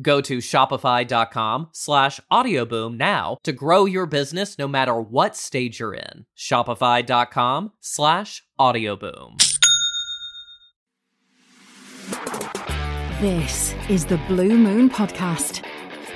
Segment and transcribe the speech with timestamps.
[0.00, 5.94] Go to shopify.com slash audioboom now to grow your business no matter what stage you're
[5.94, 6.24] in.
[6.36, 9.36] Shopify.com slash audioboom.
[13.20, 15.64] This is the Blue Moon Podcast.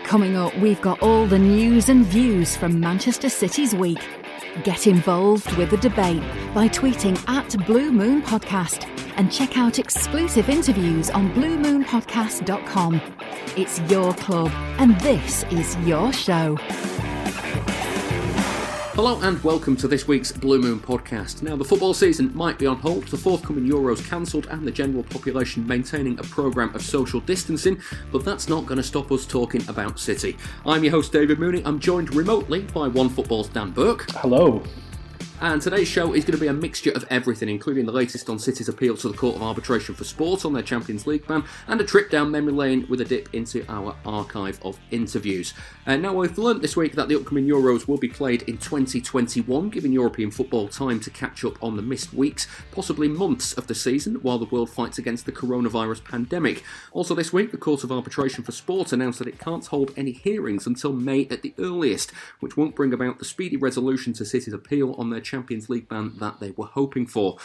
[0.04, 4.25] Coming up, we've got all the news and views from Manchester City's week.
[4.64, 6.22] Get involved with the debate
[6.54, 13.00] by tweeting at Blue Moon Podcast and check out exclusive interviews on bluemoonpodcast.com.
[13.56, 16.58] It's your club, and this is your show.
[18.96, 21.42] Hello and welcome to this week's Blue Moon podcast.
[21.42, 25.02] Now, the football season might be on hold, the forthcoming Euros cancelled, and the general
[25.02, 27.78] population maintaining a programme of social distancing,
[28.10, 30.38] but that's not going to stop us talking about City.
[30.64, 31.60] I'm your host, David Mooney.
[31.66, 34.10] I'm joined remotely by One Football's Dan Burke.
[34.12, 34.62] Hello.
[35.38, 38.38] And today's show is going to be a mixture of everything, including the latest on
[38.38, 41.78] City's appeal to the Court of Arbitration for Sport on their Champions League ban, and
[41.78, 45.52] a trip down memory lane with a dip into our archive of interviews.
[45.86, 49.68] Uh, now, we've learnt this week that the upcoming Euros will be played in 2021,
[49.68, 53.74] giving European football time to catch up on the missed weeks, possibly months of the
[53.74, 56.64] season, while the world fights against the coronavirus pandemic.
[56.92, 60.12] Also, this week, the Court of Arbitration for Sport announced that it can't hold any
[60.12, 62.10] hearings until May at the earliest,
[62.40, 66.14] which won't bring about the speedy resolution to City's appeal on their Champions League ban
[66.18, 67.36] that they were hoping for.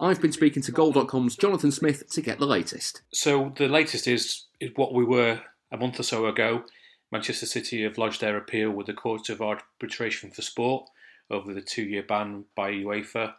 [0.00, 3.02] I've been speaking to Goal.com's Jonathan Smith to get the latest.
[3.12, 5.40] So the latest is, is what we were
[5.70, 6.64] a month or so ago.
[7.12, 10.88] Manchester City have lodged their appeal with the Court of Arbitration for Sport
[11.30, 13.34] over the two-year ban by UEFA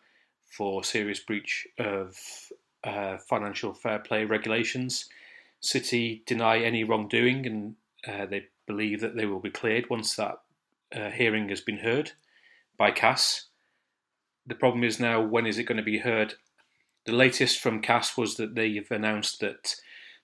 [0.45, 2.15] for serious breach of
[2.83, 5.09] uh, financial fair play regulations.
[5.61, 7.75] City deny any wrongdoing and
[8.07, 10.39] uh, they believe that they will be cleared once that
[10.95, 12.11] uh, hearing has been heard
[12.77, 13.47] by CAS.
[14.51, 16.33] The problem is now when is it going to be heard?
[17.05, 19.77] The latest from CAS was that they've announced that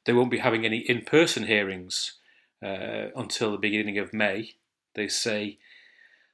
[0.04, 2.16] they won't be having any in person hearings
[2.62, 4.56] uh, until the beginning of May.
[4.96, 5.60] They say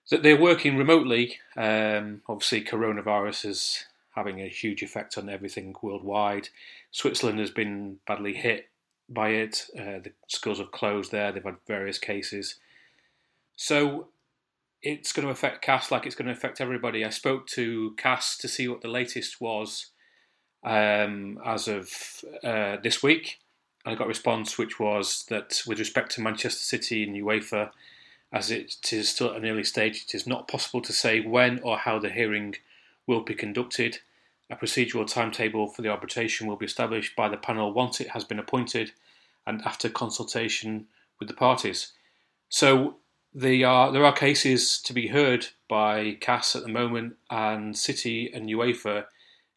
[0.10, 1.38] that they're working remotely.
[1.56, 6.50] Um, obviously, coronavirus is having a huge effect on everything worldwide.
[6.90, 8.70] Switzerland has been badly hit
[9.08, 9.68] by it.
[9.78, 11.32] Uh, the schools have closed there.
[11.32, 12.56] They've had various cases.
[13.56, 14.08] So
[14.84, 17.06] it's going to affect CAS like it's going to affect everybody.
[17.06, 19.88] I spoke to CAS to see what the latest was
[20.64, 21.90] um, as of
[22.44, 23.40] uh, this week.
[23.86, 27.72] I got a response which was that with respect to Manchester City and UEFA,
[28.32, 31.60] as it is still at an early stage, it is not possible to say when
[31.60, 32.56] or how the hearing
[33.08, 34.00] will be conducted.
[34.50, 38.26] A procedural timetable for the arbitration will be established by the panel once it has
[38.26, 38.92] been appointed
[39.48, 40.88] and after consultation
[41.20, 41.94] with the parties.
[42.50, 42.98] So
[43.34, 48.32] there are there are cases to be heard by CAS at the moment, and City
[48.34, 49.06] and UEFA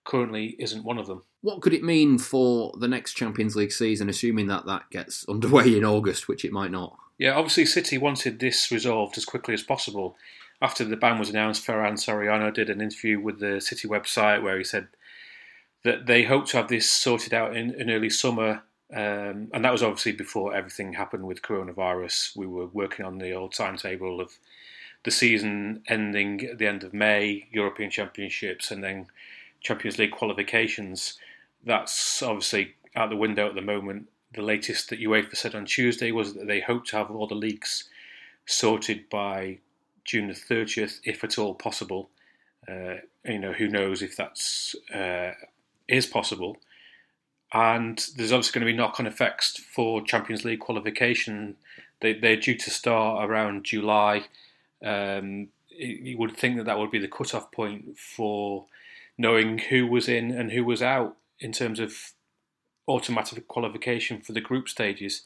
[0.05, 1.23] currently isn't one of them.
[1.43, 5.77] What could it mean for the next Champions League season, assuming that that gets underway
[5.77, 6.97] in August, which it might not?
[7.19, 10.17] Yeah, obviously City wanted this resolved as quickly as possible.
[10.61, 14.57] After the ban was announced, Ferran Soriano did an interview with the City website where
[14.57, 14.89] he said
[15.85, 18.63] that they hope to have this sorted out in, in early summer
[18.95, 22.37] um, and that was obviously before everything happened with coronavirus.
[22.37, 24.39] We were working on the old timetable of
[25.03, 29.07] the season ending at the end of May, European Championships, and then
[29.61, 31.19] Champions League qualifications.
[31.65, 34.09] That's obviously out the window at the moment.
[34.35, 37.35] The latest that UEFA said on Tuesday was that they hope to have all the
[37.35, 37.89] leagues
[38.47, 39.59] sorted by
[40.05, 42.11] June the 30th, if at all possible.
[42.69, 45.33] Uh, you know, who knows if that's uh,
[45.89, 46.57] is possible.
[47.53, 51.57] And there's obviously going to be knock-on effects for Champions League qualification.
[52.01, 54.27] They, they're due to start around July.
[54.85, 58.67] Um, you would think that that would be the cut-off point for
[59.17, 62.13] knowing who was in and who was out in terms of
[62.89, 65.23] automatic qualification for the group stages.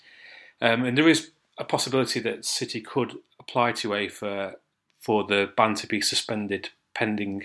[0.60, 4.54] Um, and there is a possibility that City could apply to UEFA
[5.00, 7.44] for the ban to be suspended pending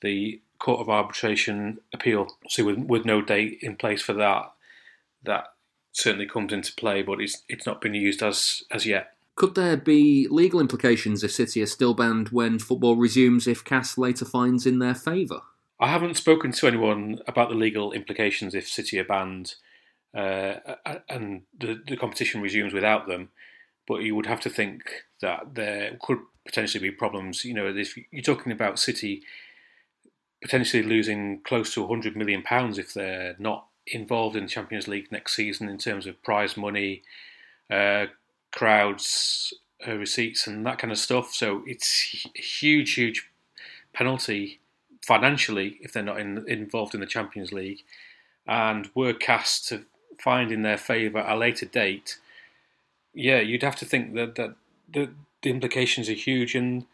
[0.00, 2.36] the Court of Arbitration appeal.
[2.48, 4.52] So with, with no date in place for that,
[5.24, 5.44] that
[5.92, 9.12] certainly comes into play, but it's it's not been used as as yet.
[9.36, 13.98] Could there be legal implications if City are still banned when football resumes if CAS
[13.98, 15.42] later finds in their favour?
[15.80, 19.56] I haven't spoken to anyone about the legal implications if City are banned
[20.14, 20.54] uh,
[21.08, 23.30] and the, the competition resumes without them.
[23.88, 24.84] But you would have to think
[25.20, 27.44] that there could potentially be problems.
[27.44, 29.22] You know, if you're talking about City
[30.44, 35.10] potentially losing close to 100 million pounds if they're not involved in the Champions League
[35.10, 37.00] next season in terms of prize money,
[37.70, 38.04] uh,
[38.52, 39.54] crowds,
[39.88, 41.32] uh, receipts, and that kind of stuff.
[41.32, 43.30] So it's a huge, huge
[43.94, 44.60] penalty
[45.00, 47.80] financially if they're not in, involved in the Champions League.
[48.46, 49.86] And were CAS to
[50.20, 52.18] find in their favour at a later date,
[53.14, 54.56] yeah, you'd have to think that, that
[54.92, 55.08] the,
[55.40, 56.84] the implications are huge and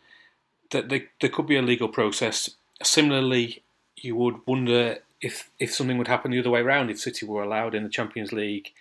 [0.71, 2.51] that they, there could be a legal process.
[2.83, 3.63] Similarly,
[3.97, 7.43] you would wonder if if something would happen the other way around, if City were
[7.43, 8.73] allowed in the Champions League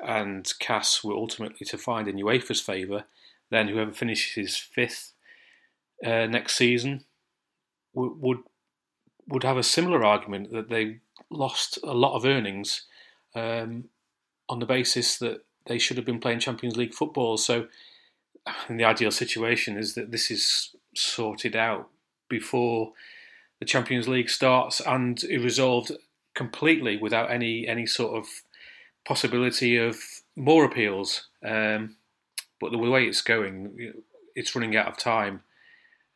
[0.00, 3.04] and CAS were ultimately to find in UEFA's favour,
[3.50, 5.12] then whoever finishes fifth
[6.04, 7.04] uh, next season
[7.94, 8.38] would, would
[9.26, 10.98] would have a similar argument that they
[11.30, 12.86] lost a lot of earnings
[13.34, 13.84] um,
[14.48, 17.36] on the basis that they should have been playing Champions League football.
[17.36, 17.66] So,
[18.70, 21.88] the ideal situation is that this is sorted out
[22.28, 22.92] before
[23.60, 25.92] the Champions League starts and it resolved
[26.34, 28.26] completely without any any sort of
[29.04, 29.98] possibility of
[30.36, 31.28] more appeals.
[31.44, 31.96] Um,
[32.60, 33.92] but the way it's going,
[34.34, 35.42] it's running out of time,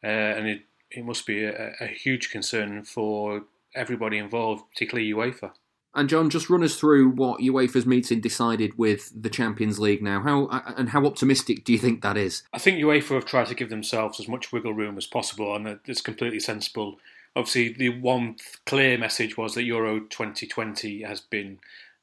[0.02, 3.44] uh, and it, it must be a, a huge concern for
[3.74, 5.52] everybody involved, particularly UEFA.
[5.94, 10.22] And John, just run us through what UEFA's meeting decided with the Champions League now.
[10.22, 12.42] How and how optimistic do you think that is?
[12.52, 15.78] I think UEFA have tried to give themselves as much wiggle room as possible, and
[15.84, 16.98] it's completely sensible.
[17.34, 18.37] Obviously, the one
[18.67, 21.58] clear message was that Euro 2020 has been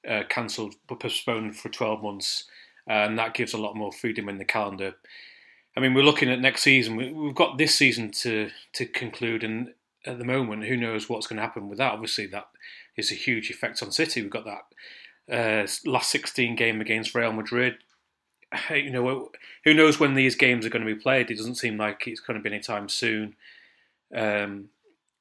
[0.07, 2.45] uh, cancelled, postponed for 12 months,
[2.87, 4.95] and that gives a lot more freedom in the calendar.
[5.77, 6.95] I mean, we're looking at next season.
[6.95, 9.73] We've got this season to to conclude, and
[10.05, 11.93] at the moment, who knows what's going to happen with that?
[11.93, 12.47] Obviously, that
[12.97, 14.21] is a huge effect on City.
[14.21, 14.65] We've got that
[15.31, 17.77] uh, last 16 game against Real Madrid.
[18.71, 19.29] You know,
[19.63, 21.29] who knows when these games are going to be played?
[21.29, 23.35] It doesn't seem like it's going to be anytime soon.
[24.13, 24.69] Um,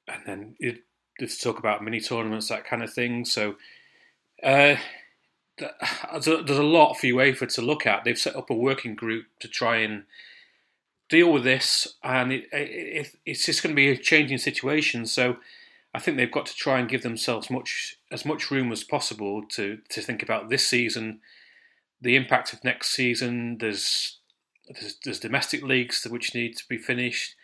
[0.08, 0.82] and then it,
[1.20, 3.24] let's talk about mini tournaments, that kind of thing.
[3.24, 3.56] So
[4.42, 4.76] uh,
[6.12, 8.04] there's a lot for UEFA to look at.
[8.04, 10.04] They've set up a working group to try and
[11.08, 15.06] deal with this, and it, it, it's just going to be a changing situation.
[15.06, 15.38] So
[15.94, 19.42] I think they've got to try and give themselves much as much room as possible
[19.50, 21.20] to to think about this season,
[22.00, 23.58] the impact of next season.
[23.58, 24.18] There's
[24.68, 27.34] there's, there's domestic leagues which need to be finished.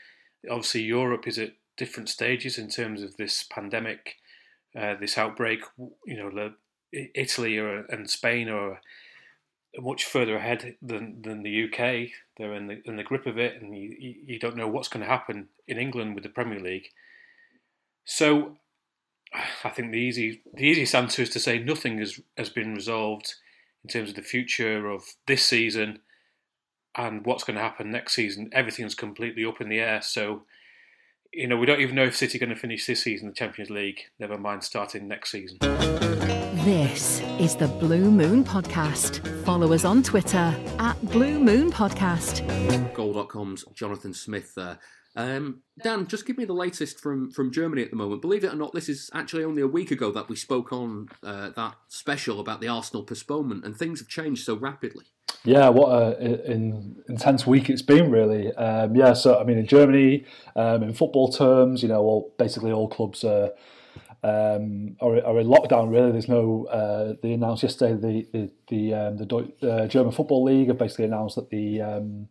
[0.48, 4.16] Obviously, Europe is at different stages in terms of this pandemic,
[4.78, 5.60] uh, this outbreak.
[6.06, 6.52] You know,
[6.92, 8.80] Italy or, and Spain are
[9.78, 12.10] much further ahead than, than the UK.
[12.36, 15.04] They're in the in the grip of it, and you, you don't know what's going
[15.04, 16.88] to happen in England with the Premier League.
[18.04, 18.56] So,
[19.64, 23.34] I think the easy the easiest answer is to say nothing has has been resolved
[23.82, 26.00] in terms of the future of this season
[26.96, 28.48] and what's going to happen next season.
[28.52, 30.00] Everything's completely up in the air.
[30.00, 30.42] So,
[31.34, 33.30] you know, we don't even know if City are going to finish this season in
[33.32, 34.00] the Champions League.
[34.18, 35.58] Never mind starting next season.
[36.64, 39.44] This is the Blue Moon Podcast.
[39.44, 42.94] Follow us on Twitter at Blue Moon Podcast.
[42.94, 44.78] Goal.com's Jonathan Smith there.
[45.16, 48.22] Um, Dan, just give me the latest from, from Germany at the moment.
[48.22, 51.08] Believe it or not, this is actually only a week ago that we spoke on
[51.22, 55.04] uh, that special about the Arsenal postponement, and things have changed so rapidly.
[55.44, 58.50] Yeah, what an intense week it's been, really.
[58.54, 60.24] Um, yeah, so I mean, in Germany,
[60.56, 63.50] um, in football terms, you know, all basically all clubs are
[64.22, 65.90] um, are, are in lockdown.
[65.90, 66.66] Really, there's no.
[66.66, 71.04] Uh, they announced yesterday the the the, um, the uh, German Football League have basically
[71.04, 72.28] announced that the um,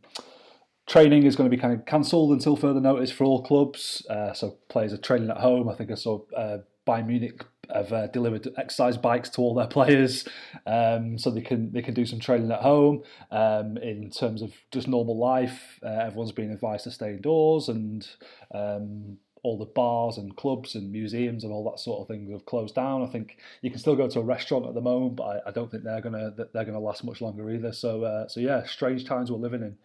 [0.88, 4.04] training is going to be kind of cancelled until further notice for all clubs.
[4.10, 5.70] Uh, so players are training at home.
[5.70, 6.58] I think I saw uh,
[6.88, 10.28] Bayern Munich have uh, delivered exercise bikes to all their players,
[10.66, 13.04] um, so they can they can do some training at home.
[13.32, 18.08] Um, in terms of just normal life, uh, everyone's been advised to stay indoors and
[18.54, 22.46] um, all the bars and clubs and museums and all that sort of thing have
[22.46, 23.04] closed down.
[23.04, 25.52] I think you can still go to a restaurant at the moment, but I, I
[25.52, 27.74] don't think they're gonna they're gonna last much longer either.
[27.74, 29.78] So uh, so yeah, strange times we're living in.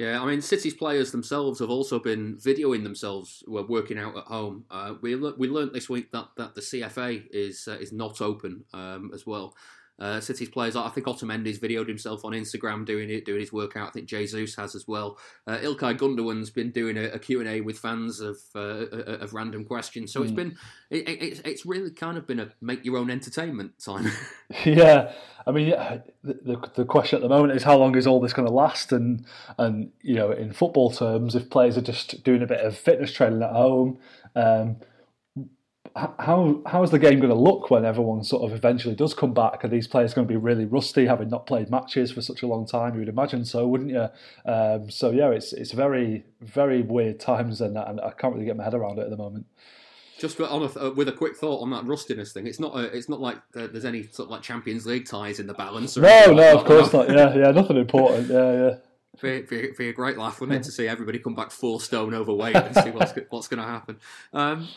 [0.00, 4.64] Yeah, I mean, City's players themselves have also been videoing themselves working out at home.
[4.70, 8.64] Uh, we we learned this week that, that the CFA is uh, is not open
[8.72, 9.54] um, as well.
[10.00, 13.88] Uh, City's players, I think Otamendi's videoed himself on Instagram doing it, doing his workout.
[13.88, 15.18] I think Jesus has as well.
[15.46, 19.64] Uh, Ilkay Gundogan's been doing a, a Q&A with fans of uh, uh of random
[19.64, 20.12] questions.
[20.12, 20.22] So mm.
[20.22, 20.36] it's hmm.
[20.36, 20.56] been
[20.90, 24.10] it, it's it's really kind of been a make your own entertainment time.
[24.64, 25.12] yeah,
[25.46, 25.70] I mean,
[26.22, 28.92] the, the question at the moment is how long is all this going to last?
[28.92, 29.26] And
[29.58, 33.12] and you know, in football terms, if players are just doing a bit of fitness
[33.12, 33.98] training at home.
[34.34, 34.76] Um,
[35.96, 39.34] how how is the game going to look when everyone sort of eventually does come
[39.34, 39.64] back?
[39.64, 42.46] Are these players going to be really rusty, having not played matches for such a
[42.46, 42.94] long time?
[42.94, 44.08] You would imagine so, wouldn't you?
[44.44, 48.56] Um, so yeah, it's it's very very weird times, and, and I can't really get
[48.56, 49.46] my head around it at the moment.
[50.18, 52.82] Just on a, uh, with a quick thought on that rustiness thing, it's not a,
[52.94, 55.96] it's not like there's any sort of like Champions League ties in the balance.
[55.96, 57.08] no, no, like of course not.
[57.08, 58.28] Yeah, yeah, nothing important.
[58.28, 58.74] Yeah, yeah.
[59.20, 62.14] Be, be, be, a great laugh, wouldn't it, to see everybody come back four stone
[62.14, 63.98] overweight and see what's what's going to happen.
[64.32, 64.68] Um,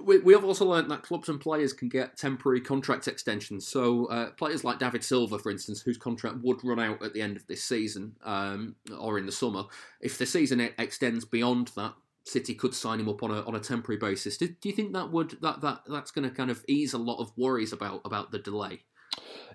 [0.00, 3.66] we, we have also learned that clubs and players can get temporary contract extensions.
[3.66, 7.22] So uh, players like David Silva, for instance, whose contract would run out at the
[7.22, 9.64] end of this season um, or in the summer,
[10.00, 11.94] if the season extends beyond that,
[12.24, 14.36] City could sign him up on a on a temporary basis.
[14.36, 16.98] Do, do you think that would that that that's going to kind of ease a
[16.98, 18.84] lot of worries about about the delay?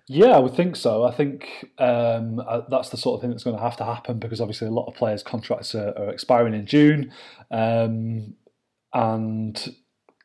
[0.08, 1.04] Yeah, I would think so.
[1.04, 4.20] I think um, uh, that's the sort of thing that's going to have to happen
[4.20, 7.12] because obviously a lot of players' contracts are, are expiring in June,
[7.52, 8.36] um,
[8.94, 9.76] and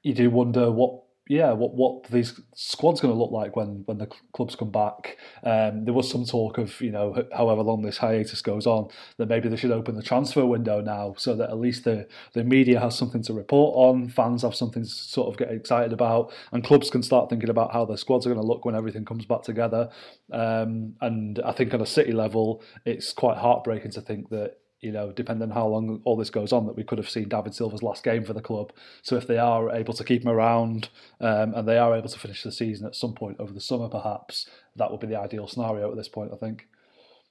[0.02, 3.98] you do wonder what yeah, what what these squads going to look like when when
[3.98, 5.18] the clubs come back.
[5.44, 9.28] Um, there was some talk of you know however long this hiatus goes on that
[9.28, 12.80] maybe they should open the transfer window now so that at least the the media
[12.80, 16.64] has something to report on, fans have something to sort of get excited about, and
[16.64, 19.24] clubs can start thinking about how their squads are going to look when everything comes
[19.24, 19.90] back together.
[20.32, 24.90] Um, and I think on a city level, it's quite heartbreaking to think that you
[24.90, 27.54] know, depending on how long all this goes on, that we could have seen David
[27.54, 28.72] Silva's last game for the club.
[29.02, 32.18] So if they are able to keep him around um, and they are able to
[32.18, 35.46] finish the season at some point over the summer, perhaps that would be the ideal
[35.46, 36.32] scenario at this point.
[36.34, 36.66] I think.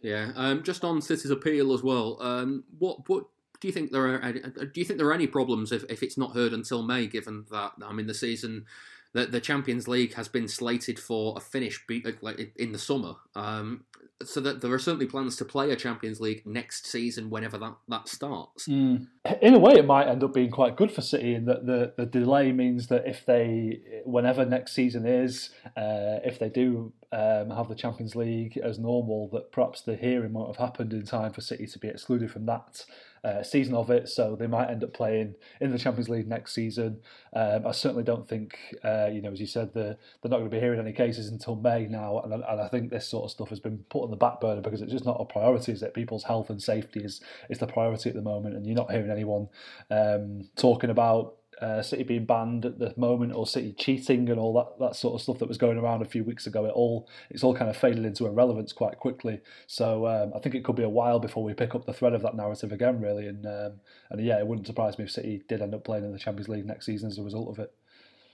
[0.02, 2.18] Yeah, um, just on City's appeal as well.
[2.22, 3.26] Um, what what
[3.60, 4.32] do you think there are?
[4.32, 7.06] Do you think there are any problems if, if it's not heard until May?
[7.06, 8.66] Given that I mean the season
[9.14, 13.16] the, the Champions League has been slated for a finish in the summer.
[13.36, 13.84] Um,
[14.28, 17.76] so that there are certainly plans to play a Champions League next season whenever that,
[17.88, 18.68] that starts.
[18.68, 19.08] Mm.
[19.42, 21.94] In a way, it might end up being quite good for City in that the,
[21.98, 27.50] the delay means that if they, whenever next season is, uh, if they do um,
[27.50, 31.34] have the Champions League as normal, that perhaps the hearing won't have happened in time
[31.34, 32.86] for City to be excluded from that
[33.24, 34.10] uh, season of it.
[34.10, 37.02] So they might end up playing in the Champions League next season.
[37.36, 40.50] Um, I certainly don't think, uh, you know, as you said, the, they're not going
[40.50, 42.20] to be hearing any cases until May now.
[42.22, 44.62] And, and I think this sort of stuff has been put on the back burner
[44.62, 45.72] because it's just not a priority.
[45.72, 48.76] Is that people's health and safety is is the priority at the moment, and you're
[48.76, 49.50] not hearing anyone
[49.90, 54.54] um, talking about uh, City being banned at the moment or City cheating and all
[54.54, 56.66] that, that sort of stuff that was going around a few weeks ago.
[56.66, 59.42] It all it's all kind of faded into irrelevance quite quickly.
[59.68, 62.14] So um, I think it could be a while before we pick up the thread
[62.14, 63.28] of that narrative again, really.
[63.28, 63.74] And um,
[64.10, 66.50] and yeah, it wouldn't surprise me if City did end up playing in the Champions
[66.50, 67.74] League next season as a result of it.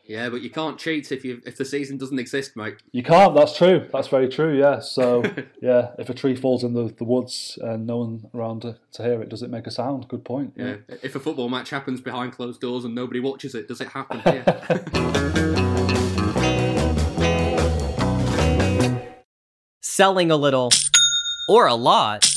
[0.08, 2.78] Yeah, but you can't cheat if you if the season doesn't exist, mate.
[2.92, 3.36] You can't.
[3.36, 3.86] That's true.
[3.92, 4.58] That's very true.
[4.58, 4.80] Yeah.
[4.80, 5.22] So
[5.62, 9.04] yeah, if a tree falls in the, the woods and no one around to, to
[9.04, 10.08] hear it, does it make a sound?
[10.08, 10.54] Good point.
[10.56, 10.78] Yeah.
[10.88, 10.96] yeah.
[11.04, 14.22] If a football match happens behind closed doors and nobody watches it, does it happen?
[14.28, 14.44] Yeah.
[19.82, 20.70] Selling a little
[21.50, 22.37] or a lot.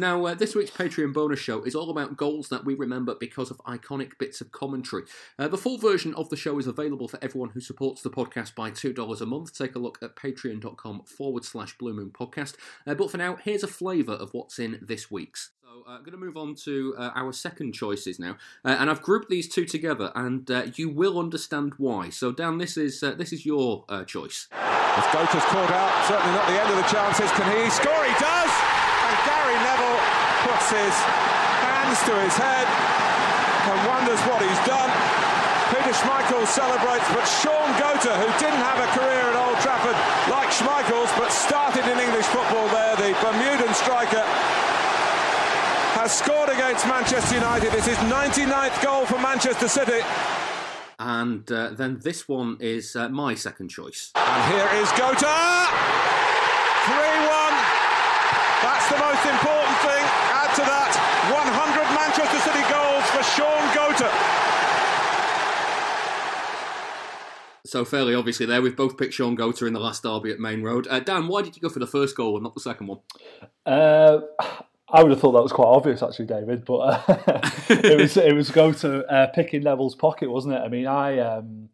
[0.00, 3.50] Now, uh, this week's Patreon bonus show is all about goals that we remember because
[3.50, 5.02] of iconic bits of commentary.
[5.38, 8.54] Uh, the full version of the show is available for everyone who supports the podcast
[8.54, 9.58] by $2 a month.
[9.58, 12.54] Take a look at patreon.com forward slash Blue Moon Podcast.
[12.86, 15.50] Uh, but for now, here's a flavour of what's in this week's.
[15.62, 18.88] So uh, I'm going to move on to uh, our second choices now, uh, and
[18.88, 22.08] I've grouped these two together, and uh, you will understand why.
[22.08, 24.48] So, Dan, this is uh, this is your uh, choice.
[24.52, 27.30] As Goater's caught out, certainly not the end of the chances.
[27.32, 28.04] Can he score?
[28.04, 28.69] He does!
[29.50, 30.00] Gary Neville
[30.46, 30.94] puts his
[31.66, 32.66] hands to his head
[33.66, 34.86] and wonders what he's done.
[35.74, 39.98] Peter Schmeichel celebrates, but Shaun Goater, who didn't have a career at Old Trafford
[40.30, 44.22] like Schmeichel's, but started in English football there, the Bermudan striker,
[45.98, 47.74] has scored against Manchester United.
[47.74, 50.06] It's his 99th goal for Manchester City.
[51.00, 54.12] And uh, then this one is uh, my second choice.
[54.14, 55.66] And here is Goater!
[56.86, 56.94] 3
[57.74, 57.79] 1.
[58.62, 60.04] That's the most important thing.
[60.36, 60.92] Add to that
[61.32, 64.12] 100 Manchester City goals for Shaun Goater.
[67.64, 70.62] So fairly obviously there, we've both picked Shaun Goater in the last derby at Maine
[70.62, 70.86] Road.
[70.90, 72.98] Uh, Dan, why did you go for the first goal and not the second one?
[73.64, 74.18] Uh,
[74.92, 76.64] I would have thought that was quite obvious, actually, David.
[76.64, 77.02] But uh,
[77.68, 80.58] it was it was Goater uh, picking Neville's pocket, wasn't it?
[80.58, 81.68] I mean, I um,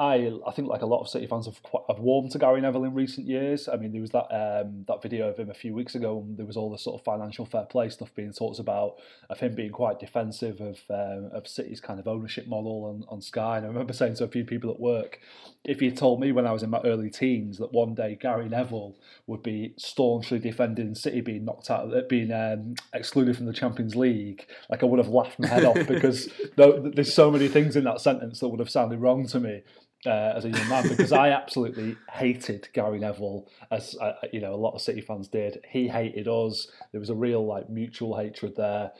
[0.00, 2.62] I I think like a lot of City fans have quite, have warmed to Gary
[2.62, 3.68] Neville in recent years.
[3.68, 6.38] I mean, there was that um, that video of him a few weeks ago, and
[6.38, 8.94] there was all the sort of financial fair play stuff being talked about
[9.28, 13.20] of him being quite defensive of um, of City's kind of ownership model on, on
[13.20, 13.58] Sky.
[13.58, 15.20] And I remember saying to a few people at work,
[15.64, 18.48] if you told me when I was in my early teens that one day Gary
[18.48, 23.94] Neville would be staunchly defending City being knocked out, being um, excluded from the Champions
[23.94, 27.84] League, like I would have laughed my head off because there's so many things in
[27.84, 29.60] that sentence that would have sounded wrong to me
[30.06, 34.54] uh, as a young man because I absolutely hated Gary Neville, as uh, you know
[34.54, 35.64] a lot of City fans did.
[35.68, 36.68] He hated us.
[36.92, 38.92] There was a real like mutual hatred there.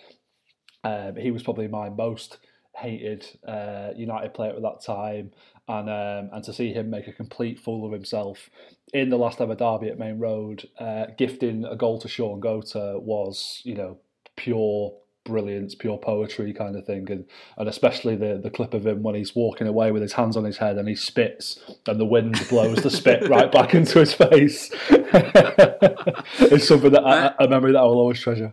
[0.84, 2.38] Um, he was probably my most
[2.76, 5.32] hated uh, United player at that time,
[5.68, 8.50] and um, and to see him make a complete fool of himself
[8.92, 13.00] in the last ever derby at Maine Road, uh, gifting a goal to Shaun Goater
[13.00, 13.98] was you know
[14.36, 17.24] pure brilliance, pure poetry kind of thing, and
[17.56, 20.44] and especially the the clip of him when he's walking away with his hands on
[20.44, 24.14] his head and he spits and the wind blows the spit right back into his
[24.14, 24.70] face.
[24.90, 28.52] it's something that I, a memory that I will always treasure.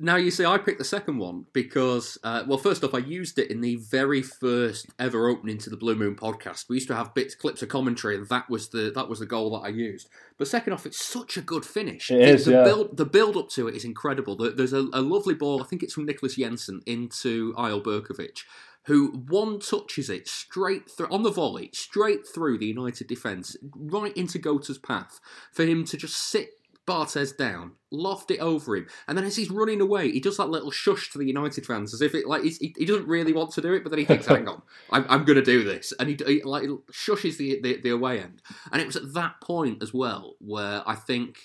[0.00, 3.38] Now you see, I picked the second one because, uh, well, first off, I used
[3.38, 6.68] it in the very first ever opening to the Blue Moon podcast.
[6.68, 9.26] We used to have bits, clips of commentary, and that was the that was the
[9.26, 10.08] goal that I used.
[10.36, 12.10] But second off, it's such a good finish.
[12.10, 12.64] It is, the yeah.
[12.64, 14.36] build the build up to it is incredible.
[14.36, 15.62] There's a, a lovely ball.
[15.62, 18.44] I think it's from Niclas Jensen into Eyal Berkovic,
[18.84, 24.16] who one touches it straight through on the volley, straight through the United defence, right
[24.16, 25.20] into Goater's path
[25.52, 26.57] for him to just sit
[26.88, 30.48] Barthez down, loft it over him, and then as he's running away, he does that
[30.48, 33.52] little shush to the United fans as if it like he, he doesn't really want
[33.52, 35.92] to do it, but then he thinks, "Hang on, I'm, I'm going to do this,"
[36.00, 38.42] and he, he like shushes the, the the away end.
[38.72, 41.38] And it was at that point as well where I think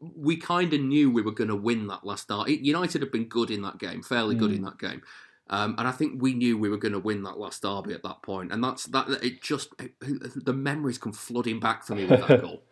[0.00, 2.48] we kind of knew we were going to win that last start.
[2.48, 5.02] United have been good in that game, fairly good in that game.
[5.48, 8.02] Um, and I think we knew we were going to win that last derby at
[8.02, 9.08] that point, and that's that.
[9.22, 12.62] It just it, the memories come flooding back to me with that goal.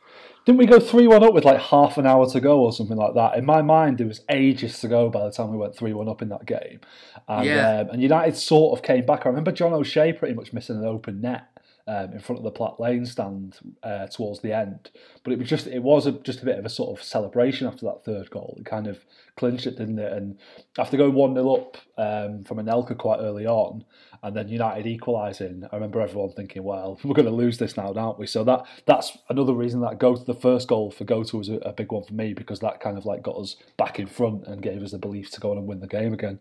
[0.44, 2.98] Didn't we go 3 1 up with like half an hour to go or something
[2.98, 3.36] like that?
[3.38, 6.06] In my mind, it was ages to go by the time we went 3 1
[6.08, 6.80] up in that game.
[7.28, 7.78] And, Yeah.
[7.80, 9.24] um, and United sort of came back.
[9.24, 11.46] I remember John O'Shea pretty much missing an open net.
[11.86, 14.90] Um, in front of the Platt Lane stand uh, towards the end,
[15.22, 17.66] but it was just it was a, just a bit of a sort of celebration
[17.66, 18.56] after that third goal.
[18.58, 19.04] It kind of
[19.36, 20.10] clinched it, didn't it?
[20.10, 20.38] And
[20.78, 23.84] after going one 0 up um, from Anelka quite early on,
[24.22, 27.92] and then United equalising, I remember everyone thinking, "Well, we're going to lose this now,
[27.92, 31.34] aren't we?" So that that's another reason that go to the first goal for Goater
[31.34, 33.98] was a, a big one for me because that kind of like got us back
[33.98, 36.40] in front and gave us the belief to go on and win the game again.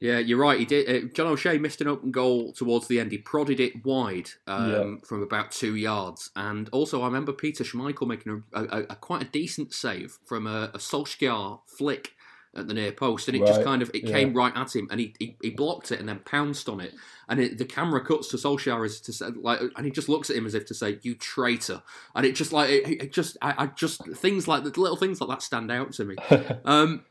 [0.00, 0.58] Yeah, you're right.
[0.58, 0.88] He did.
[0.88, 3.12] Uh, John O'Shea missed an open goal towards the end.
[3.12, 5.06] He prodded it wide um, Yeah.
[5.06, 9.22] from about two yards, and also I remember Peter Schmeichel making a, a, a quite
[9.22, 12.14] a decent save from a, a Solskjaer flick
[12.56, 14.12] at the near post, and it just kind of it yeah.
[14.12, 16.92] came right at him, and he, he, he blocked it and then pounced on it,
[17.28, 20.30] and it, the camera cuts to Solskjaer as to say, like, and he just looks
[20.30, 21.82] at him as if to say, "You traitor,"
[22.14, 25.20] and it just like it, it just I, I just things like the little things
[25.20, 26.16] like that stand out to me.
[26.64, 27.04] um,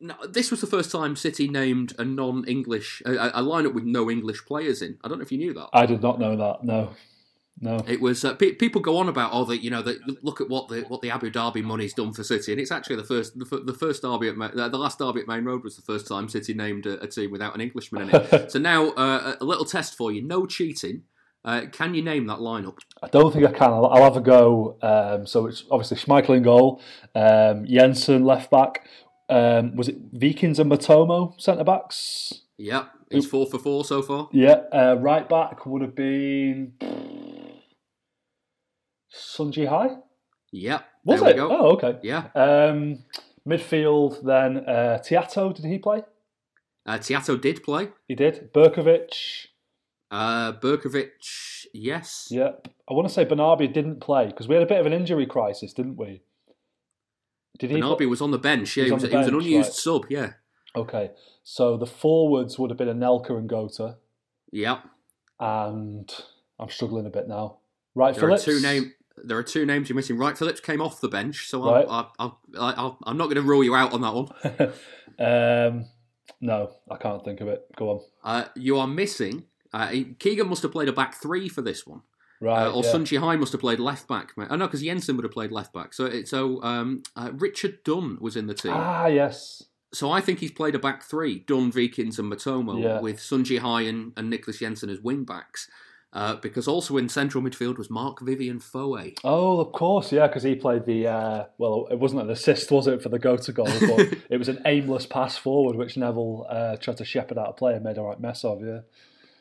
[0.00, 4.10] no, this was the first time City named a non-English a, a lineup with no
[4.10, 4.98] English players in.
[5.02, 5.68] I don't know if you knew that.
[5.72, 6.62] I did not know that.
[6.62, 6.90] No,
[7.60, 7.82] no.
[7.86, 10.48] It was uh, pe- people go on about oh that you know that look at
[10.48, 13.36] what the what the Abu Dhabi money's done for City and it's actually the first
[13.38, 15.82] the, the first derby at Ma- the the last derby at Maine Road was the
[15.82, 18.50] first time City named a, a team without an Englishman in it.
[18.52, 21.02] so now uh, a a little test for you: no cheating.
[21.44, 22.76] Uh, can you name that lineup?
[23.02, 23.70] I don't think I can.
[23.72, 24.76] I'll, I'll have a go.
[24.82, 26.82] Um, so it's obviously Schmeichel in goal,
[27.14, 28.86] um, Jensen left back.
[29.28, 32.42] Um, was it Wiekens and Mettomo centre backs?
[32.56, 34.28] Yep, he's four for four so far.
[34.32, 36.72] Yeah, uh, right back would have been
[39.10, 40.00] Sun Jihai.
[40.52, 41.38] Yep, Was it?
[41.38, 41.98] Oh, okay.
[42.02, 43.04] Yeah, Um,
[43.46, 45.54] midfield then uh, Tiatto.
[45.54, 46.02] Did he play?
[46.86, 47.88] uh, Tiatto did play.
[48.08, 48.50] He did.
[48.54, 49.48] Berkovic.
[50.10, 52.28] Uh, Berkovic, yes.
[52.30, 52.68] Yep.
[52.90, 55.26] I want to say Benarbia didn't play because we had a bit of an injury
[55.26, 56.22] crisis, didn't we?
[57.58, 57.76] Did he?
[57.76, 58.76] Benarbia was on the bench.
[58.76, 59.74] Yeah, He was he was an unused right.
[59.74, 60.06] sub.
[60.10, 60.32] Yeah,
[60.76, 61.10] Okay.
[61.42, 63.96] So the forwards would have been Anelka and Goater,
[64.52, 64.84] yep.
[65.40, 66.10] and
[66.58, 67.58] I'm struggling a bit now.
[67.94, 68.46] Right, There Phillips.
[68.46, 68.92] are two name.
[69.16, 70.16] There are two names you're missing.
[70.18, 71.86] Right, Phillips came off the bench, so Right.
[71.88, 74.68] I'll, I'll, I'll, I'm not going to rule you out on that one.
[75.18, 75.86] um,
[76.40, 77.64] no, I can't think of it.
[77.76, 78.00] Go on.
[78.22, 79.44] Uh, you are missing.
[79.72, 79.90] Uh,
[80.20, 82.02] Keegan must have played a back three for this one,
[82.40, 82.66] Right.
[82.66, 82.90] uh, or yeah.
[82.92, 84.32] Sun Jihai must have played left back.
[84.36, 84.48] mate.
[84.50, 85.92] Oh no, because Jensen would have played left back.
[85.92, 88.72] So it, so um, uh, Richard Dunne was in the team.
[88.74, 89.64] Ah, yes.
[89.92, 93.00] So I think he's played a back three: Dunne, Wiekens, and Mettomo, Yeah.
[93.00, 95.68] with Sun Jihai and, and Niclas Jensen as wing backs.
[96.10, 99.14] Uh, because also in central midfield was Marc Vivien Foé.
[99.24, 101.06] Oh, of course, yeah, because he played the.
[101.06, 103.66] Uh, well, it wasn't an assist, was it, for the Goater goal?
[103.66, 107.52] But it was an aimless pass forward, which Neville uh, tried to shepherd out a
[107.52, 108.64] play and made a right mess of.
[108.64, 108.80] Yeah.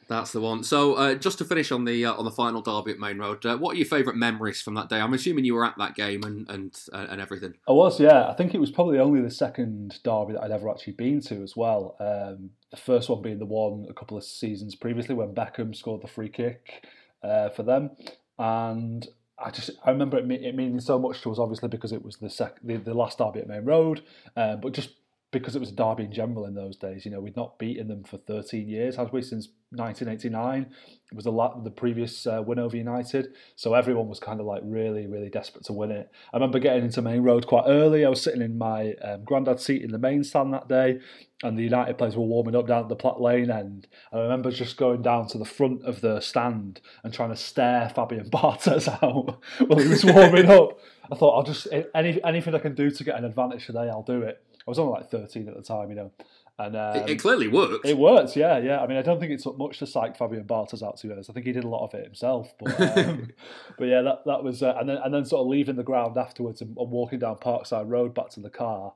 [0.08, 0.63] That's the one.
[0.63, 3.46] So, uh, just to finish on the uh, on the final derby at Maine Road,
[3.46, 5.02] uh, what are your favourite memories from that day?
[5.02, 7.56] I'm assuming you were at that game and and uh, and everything.
[7.67, 8.28] I was, yeah.
[8.28, 11.43] I think it was probably only the second derby that I'd ever actually been to
[11.43, 11.98] as well.
[12.00, 16.02] Um, the first one being the one a couple of seasons previously when Beckham scored
[16.02, 16.86] the free kick
[17.22, 17.91] uh, for them,
[18.39, 19.06] and
[19.38, 22.15] I just I remember it, it meaning so much to us, obviously because it was
[22.17, 24.04] the sec- the, the last derby at Maine Road,
[24.38, 24.91] um, but just
[25.32, 27.04] because it was a derby in general in those days.
[27.04, 30.74] You know, we'd not beaten them for 13 years, had we, since 1989.
[31.12, 34.46] It was the la- the previous uh, win over United, so everyone was kind of
[34.46, 36.10] like really, really desperate to win it.
[36.34, 38.06] I remember getting into Maine Road quite early.
[38.06, 41.00] I was sitting in my um, granddad's seat in the main stand that day,
[41.44, 43.88] and the United players were warming up down at the Platt Lane end.
[44.12, 47.38] And I remember just going down to the front of the stand and trying to
[47.38, 50.80] stare Fabien Barthez out while he was warming up.
[51.12, 54.04] I thought I'll just any anything I can do to get an advantage today, I'll
[54.04, 54.44] do it.
[54.67, 56.12] I was only like 13 at the time, you know,
[56.60, 57.86] and um, it, it clearly worked.
[57.86, 58.82] it worked, yeah, yeah.
[58.82, 60.97] I mean, I don't think it took much to psych Fabien Barthez out.
[60.97, 62.51] To honest, I think he did a lot of it himself.
[62.60, 63.30] But, um,
[63.77, 66.17] but yeah, that that was, uh, and then and then sort of leaving the ground
[66.17, 68.93] afterwards and, and walking down Parkside Road back to the car,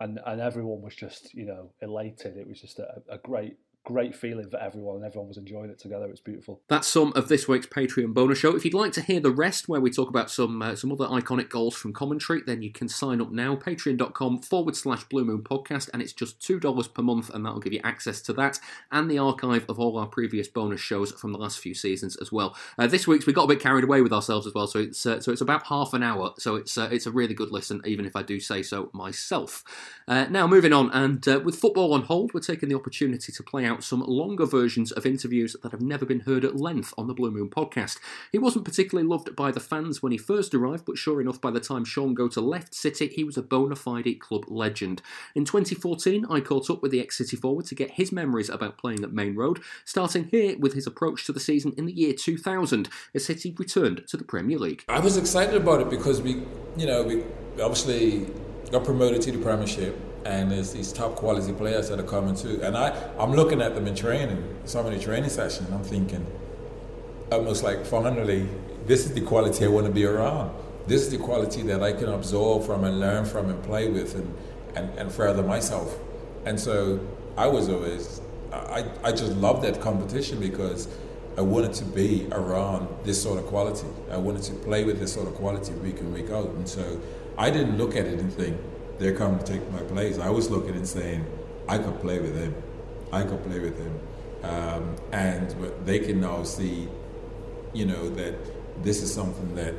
[0.00, 2.36] and and everyone was just you know elated.
[2.36, 5.78] It was just a, a great great feeling for everyone, and everyone was enjoying it
[5.78, 6.06] together.
[6.06, 6.60] It's beautiful.
[6.68, 8.56] That's some of this week's Patreon bonus show.
[8.56, 11.06] If you'd like to hear the rest, where we talk about some uh, some other
[11.06, 13.54] iconic goals from commentary, then you can sign up now.
[13.54, 17.60] Patreon.com forward slash Blue Moon Podcast, and it's just two dollars per month, and that'll
[17.60, 18.58] give you access to that
[18.90, 22.32] and the archive of all our previous bonus shows from the last few seasons as
[22.32, 22.56] well.
[22.78, 25.04] Uh, this week's we got a bit carried away with ourselves as well, so it's
[25.04, 27.82] uh, so it's about half an hour, so it's uh, it's a really good listen,
[27.84, 29.62] even if I do say so myself.
[30.08, 33.42] Uh, now moving on, and uh, with football on hold, we're taking the opportunity to
[33.42, 37.06] play out some longer versions of interviews that have never been heard at length on
[37.06, 37.98] the Blue Moon podcast.
[38.30, 41.50] He wasn't particularly loved by the fans when he first arrived, but sure enough, by
[41.50, 45.02] the time Shaun Goater left City, he was a bona fide club legend.
[45.34, 48.78] In 2014, I caught up with the ex City forward to get his memories about
[48.78, 52.12] playing at Maine Road, starting here with his approach to the season in the year
[52.12, 54.84] 2000 as City returned to the Premier League.
[54.88, 56.42] I was excited about it because we,
[56.76, 57.24] you know, we
[57.60, 58.26] obviously
[58.70, 62.60] got promoted to the Premiership, and there's these top quality players that are coming too.
[62.62, 65.70] And I, I'm looking at them in training, some of the training sessions.
[65.70, 66.26] I'm thinking,
[67.30, 68.48] almost like finally,
[68.86, 70.54] this is the quality I want to be around.
[70.86, 74.14] This is the quality that I can absorb from and learn from and play with
[74.14, 74.34] and,
[74.74, 75.98] and, and further myself.
[76.44, 77.00] And so
[77.36, 78.20] I was always,
[78.52, 80.88] I, I just loved that competition because
[81.36, 83.86] I wanted to be around this sort of quality.
[84.10, 86.48] I wanted to play with this sort of quality week in, week out.
[86.50, 87.00] And so
[87.36, 88.56] I didn't look at it and think,
[88.98, 90.18] they're coming to take my place.
[90.18, 91.24] I was looking and saying,
[91.68, 92.54] I could play with him.
[93.12, 94.00] I could play with him.
[94.42, 95.50] Um, and
[95.84, 96.88] they can now see,
[97.72, 98.34] you know, that
[98.84, 99.74] this is something that,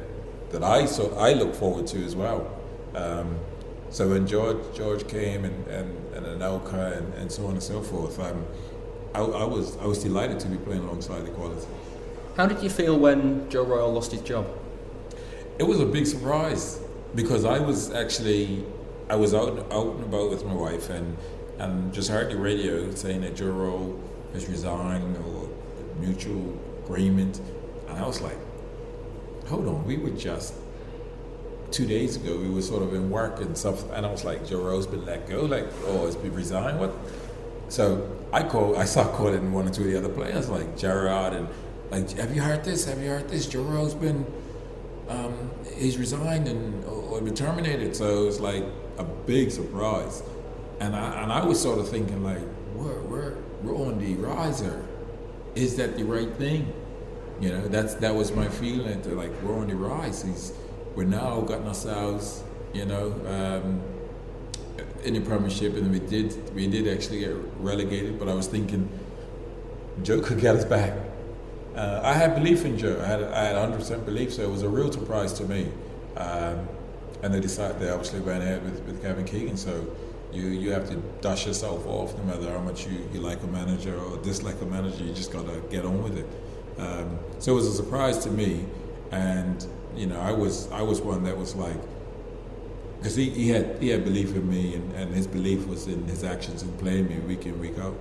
[0.52, 2.42] that I, so I look forward to as well.
[2.96, 3.40] Um,
[3.92, 7.82] So when George George came and and, and Anelka and, and so on and so
[7.82, 8.44] forth, um,
[9.14, 11.68] I, I was I was delighted to be playing alongside the quality.
[12.36, 14.46] How did you feel when Joe Royle lost his job?
[15.60, 16.80] It was a big surprise
[17.14, 18.66] because I was actually
[19.10, 21.18] I was out out and about with my wife and
[21.60, 24.00] and just heard the radio saying that Royle
[24.34, 25.50] has resigned or
[26.00, 27.40] mutual agreement,
[27.88, 28.38] and I was like,
[29.48, 30.54] hold on, we were just
[31.72, 34.50] two days ago we were sort of in work and stuff, and I was like,
[34.52, 36.94] Royle's been let go, like oh, it's been resigned, what?
[37.70, 41.34] So I call, I started calling one or two of the other players like Gerrard
[41.34, 41.48] and
[41.90, 42.86] like, have you heard this?
[42.86, 43.54] Have you heard this?
[43.54, 44.26] Royle's been
[45.08, 48.64] um, he's resigned and or, or been terminated, so it's like
[48.98, 50.24] a big surprise.
[50.80, 52.42] And I and I was sort of thinking like,
[52.76, 54.86] we're we're we're on the riser.
[55.56, 56.74] Is that the right thing?
[57.40, 59.02] You know, that's that was my feeling.
[59.02, 60.54] That like we're on the rise.
[60.96, 63.82] We're now gotten ourselves, you know, um,
[65.04, 68.20] in the Premiership, and we did we did actually get relegated.
[68.20, 68.88] But I was thinking,
[70.04, 70.94] Joe could get us back.
[71.76, 73.02] Uh, I had belief in Joe.
[73.02, 75.70] I had I had 100 percent belief, so it was a real surprise to me.
[76.16, 76.68] Um,
[77.26, 79.58] and they decided they obviously went ahead with, with Kevin Keegan.
[79.58, 79.88] So
[80.32, 83.48] you you have to dust yourself off, no matter how much you, you like a
[83.48, 85.04] manager or dislike a manager.
[85.04, 86.28] You just gotta get on with it.
[86.78, 88.66] Um, so it was a surprise to me,
[89.12, 91.82] and you know I was I was one that was like,
[93.00, 96.06] because he, he had he had belief in me, and, and his belief was in
[96.06, 97.98] his actions in playing me week in week out.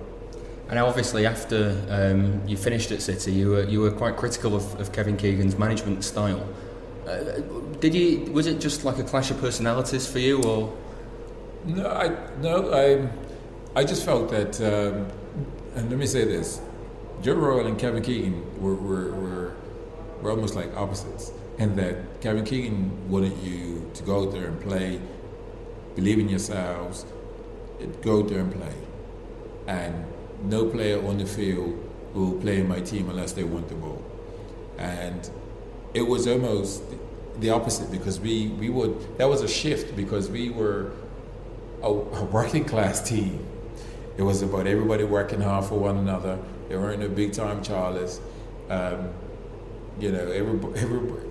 [0.69, 1.59] And obviously, after
[1.89, 5.57] um, you finished at City, you were you were quite critical of, of Kevin Keegan's
[5.57, 6.47] management style.
[7.07, 7.41] Uh,
[7.89, 8.31] did you?
[8.31, 10.75] Was it just like a clash of personalities for you, or?
[11.65, 12.07] No, I
[12.41, 13.07] no, I
[13.79, 14.59] I just felt that.
[14.61, 15.07] Um,
[15.75, 16.61] and let me say this:
[17.21, 19.55] Joe Royle and Kevin Keegan were were, were
[20.21, 24.59] were almost like opposites, in that Kevin Keegan wanted you to go out there and
[24.61, 24.99] play,
[25.95, 27.05] believe in yourselves,
[28.01, 28.73] go out there and play,
[29.67, 30.05] and
[30.43, 31.73] no player on the field
[32.13, 34.03] will play in my team unless they want the ball,
[34.77, 35.29] and
[35.93, 36.83] it was almost
[37.39, 40.91] the opposite because we, we would that was a shift because we were
[41.81, 43.45] a, a working class team.
[44.17, 46.39] It was about everybody working hard for one another.
[46.69, 48.19] There weren't no big time Charlies.
[48.69, 49.09] Um,
[49.99, 51.29] you know, everybody, everybody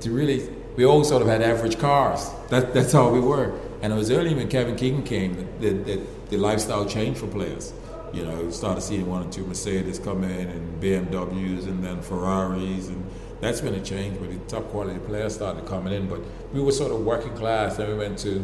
[0.00, 2.30] to really we all sort of had average cars.
[2.48, 3.58] That, that's how we were.
[3.82, 7.26] And it was only when Kevin Keegan came that, that, that the lifestyle changed for
[7.26, 7.72] players.
[8.12, 12.88] You know, started seeing one or two Mercedes come in and BMWs and then Ferraris
[12.88, 13.04] and
[13.42, 16.08] that's when it changed when the top quality players started coming in.
[16.08, 16.20] But
[16.54, 18.38] we were sort of working class, then we went to,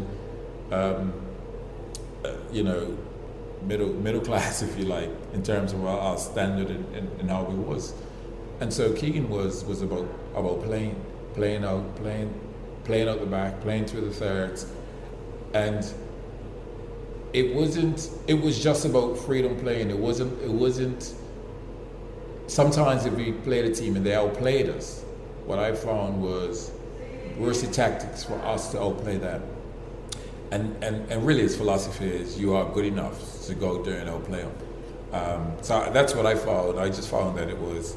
[0.73, 1.13] um,
[2.25, 2.99] uh, you know,
[3.63, 7.31] middle middle class, if you like, in terms of our, our standard and, and, and,
[7.31, 7.95] how we was.
[8.61, 11.01] And so Keegan was was about about playing,
[11.35, 12.35] playing out, playing,
[12.83, 14.67] playing out the back, playing through the thirds,
[15.55, 15.87] and
[17.33, 18.11] it wasn't.
[18.27, 19.91] It was just about freedom playing.
[19.91, 20.43] It wasn't.
[20.43, 21.15] It wasn't
[22.49, 25.05] sometimes if we played a team and they outplayed us,
[25.47, 26.73] what I found was
[27.37, 29.43] worse tactics for us to outplay them.
[30.51, 34.09] And, and, and really his philosophy is you are good enough to go there and
[34.09, 34.53] outplay them.
[35.13, 36.81] Um, so that's what I found.
[36.81, 37.97] I just found that it was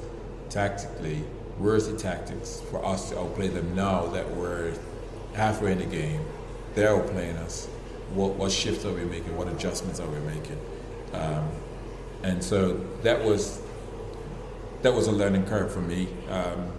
[0.50, 1.24] tactically
[1.58, 4.74] worse tactics for us to outplay them now that we're
[5.34, 6.22] halfway in the game.
[6.76, 7.68] They're outplaying us.
[8.14, 9.36] What, what shifts are we making?
[9.38, 10.60] What adjustments are we making?
[11.14, 11.50] Um,
[12.24, 13.62] and so that was
[14.82, 16.72] that was a learning curve for me, um,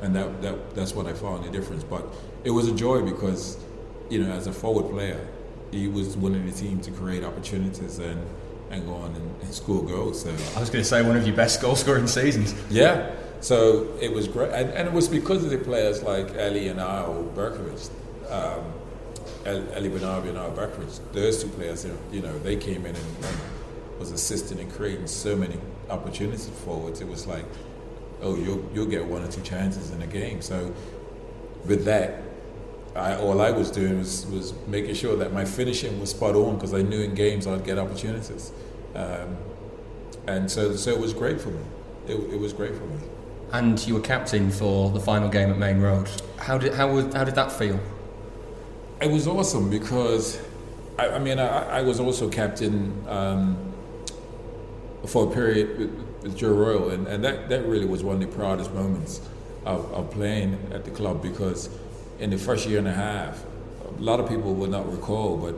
[0.00, 1.84] and that, that that's what I found the difference.
[1.84, 2.06] But
[2.44, 3.58] it was a joy because,
[4.10, 5.26] you know, as a forward player,
[5.70, 8.24] he was winning the team to create opportunities and
[8.70, 10.22] and go on and, and score goals.
[10.22, 12.54] So I was going to say one of your best goal scoring seasons.
[12.70, 16.68] Yeah, so it was great, and, and, it was because of the players like Eli
[16.70, 17.90] and Al Berkovic.
[18.30, 18.72] Um,
[19.46, 23.38] Eli Benarbia and Al Berkovic, those two players, you know, they came in and, and
[23.98, 25.58] was assisting in creating so many
[25.90, 27.00] opportunities forwards.
[27.00, 27.44] It was like,
[28.22, 30.42] oh, you'll you'll get one or two chances in a game.
[30.42, 30.74] So
[31.66, 32.22] with that,
[32.94, 36.54] I, all I was doing was was making sure that my finishing was spot on
[36.54, 38.52] because I knew in games I'd get opportunities,
[38.94, 39.36] um,
[40.26, 41.62] and so so it was great for me.
[42.06, 42.98] It, it was great for me.
[43.52, 46.08] And you were captain for the final game at Maine Road.
[46.38, 47.80] How did how how did that feel?
[49.00, 50.40] It was awesome because,
[50.98, 53.04] I, I mean, I, I, was also captain.
[53.06, 53.67] Um,
[55.06, 55.90] for a period with,
[56.22, 59.20] with Joe Royle, and, and that, that really was one of the proudest moments
[59.64, 61.68] of, of playing at the club because
[62.18, 63.44] in the first year and a half,
[63.86, 65.54] a lot of people would not recall, but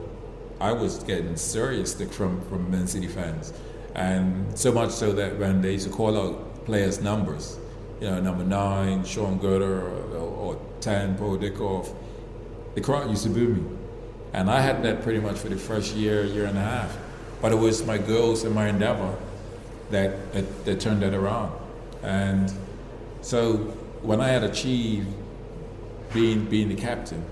[0.61, 3.53] I was getting serious stick from, from Man City fans.
[3.95, 7.59] And so much so that when they used to call out players' numbers,
[8.01, 11.95] you know, number nine, Shaun Goater, or, or 10, Paul Dickov,
[12.75, 13.77] the crowd used to boo me.
[14.33, 16.97] And I had that pretty much for the first year, year and a half.
[17.41, 19.17] But it was my goals and my endeavor
[19.91, 21.53] that, that, that turned that around.
[22.03, 22.53] And
[23.21, 23.57] so
[24.03, 25.09] when I had achieved
[26.13, 27.25] being, being the captain,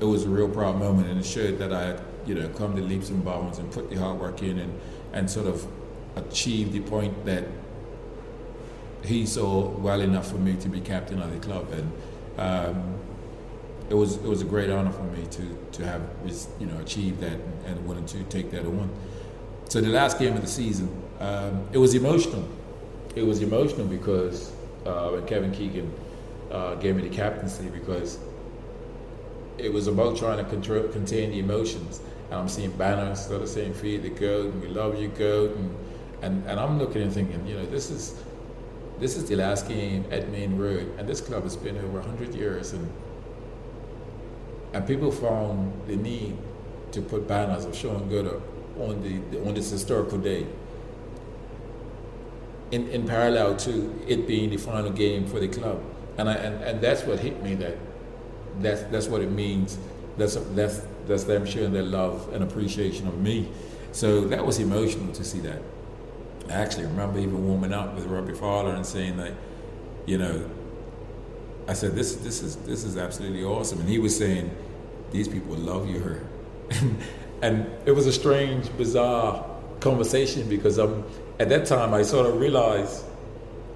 [0.00, 2.76] it was a real proud moment and it showed that I had, you know, come
[2.76, 4.80] to leaps and bounds and put the hard work in and,
[5.12, 5.66] and sort of
[6.16, 7.44] achieved the point that
[9.04, 11.72] he saw well enough for me to be captain of the club.
[11.72, 11.92] And
[12.38, 12.98] um,
[13.90, 16.02] it was it was a great honor for me to to have
[16.60, 18.90] you know achieved that and, and wanted to take that on.
[19.68, 20.88] So the last game of the season,
[21.20, 22.46] um, it was emotional.
[23.14, 24.52] It was emotional because
[24.86, 25.92] uh, when Kevin Keegan
[26.50, 28.18] uh, gave me the captaincy because
[29.58, 32.00] it was about trying to control, contain the emotions.
[32.30, 35.56] And I'm seeing banners that are saying "Feed the goat" and "We love you, goat,"
[35.56, 35.74] and,
[36.22, 38.22] and and I'm looking and thinking, you know, this is
[39.00, 42.34] this is the last game at Maine Road, and this club has been over 100
[42.34, 42.90] years, and
[44.72, 46.36] and people found the need
[46.92, 48.40] to put banners of Shaun Goater
[48.78, 50.46] on the on this historical day.
[52.70, 55.82] In, in parallel to it being the final game for the club,
[56.18, 57.76] and I and, and that's what hit me that
[58.60, 59.78] that's that's what it means.
[60.16, 63.48] That's that's that's them showing their love and appreciation of me.
[63.92, 65.62] So that was emotional to see that.
[66.48, 69.32] I actually remember even warming up with Robbie Fowler and saying that,
[70.06, 70.48] you know,
[71.66, 74.50] I said this this is this is absolutely awesome, and he was saying,
[75.10, 76.26] these people love you here,
[77.42, 79.44] and it was a strange, bizarre
[79.80, 81.04] conversation because um,
[81.38, 83.04] at that time I sort of realized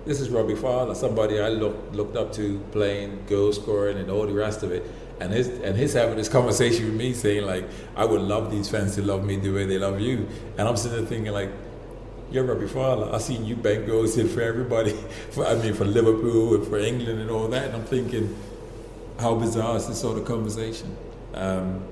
[0.04, 4.26] this is Robbie Fowler, somebody I looked looked up to playing, goal scoring, and all
[4.26, 4.84] the rest of it.
[5.20, 8.68] And his and his having this conversation with me, saying like, I would love these
[8.68, 10.28] fans to love me the way they love you.
[10.58, 11.50] And I'm sitting there thinking like,
[12.32, 13.14] you're Robbie Fowler.
[13.14, 14.92] I've seen you bank goals in for everybody.
[15.30, 17.66] For, I mean, for Liverpool and for England and all that.
[17.66, 18.36] And I'm thinking,
[19.18, 20.96] how bizarre is this sort of conversation?
[21.34, 21.86] Um,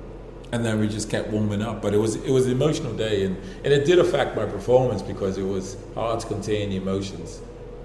[0.53, 1.81] and then we just kept warming up.
[1.81, 5.03] But it was it was an emotional day, and, and it did affect my performance
[5.03, 7.41] because it was hard to contain the emotions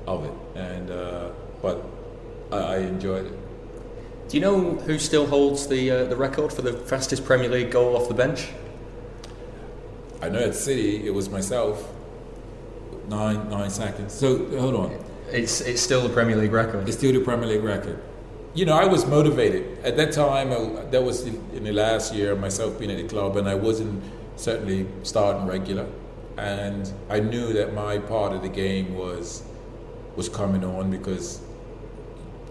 [0.08, 0.34] of it.
[0.56, 1.30] And uh,
[1.62, 1.84] but
[2.51, 3.39] I, I, enjoyed it.
[4.30, 7.71] Do you know who still holds the uh, the record for the fastest Premier League
[7.71, 8.49] goal off the bench?
[10.21, 11.91] I know at City it was myself.
[13.08, 14.13] Nine nine seconds.
[14.13, 15.06] So hold on.
[15.32, 16.88] It's it's still the Premier League record.
[16.88, 18.01] It's still the Premier League record.
[18.55, 20.53] You know, I was motivated at that time.
[20.53, 24.01] Uh, that was in the last year, myself being at the club, and I wasn't
[24.37, 25.85] certainly starting regular.
[26.37, 29.43] And I knew that my part of the game was
[30.15, 31.41] was coming on because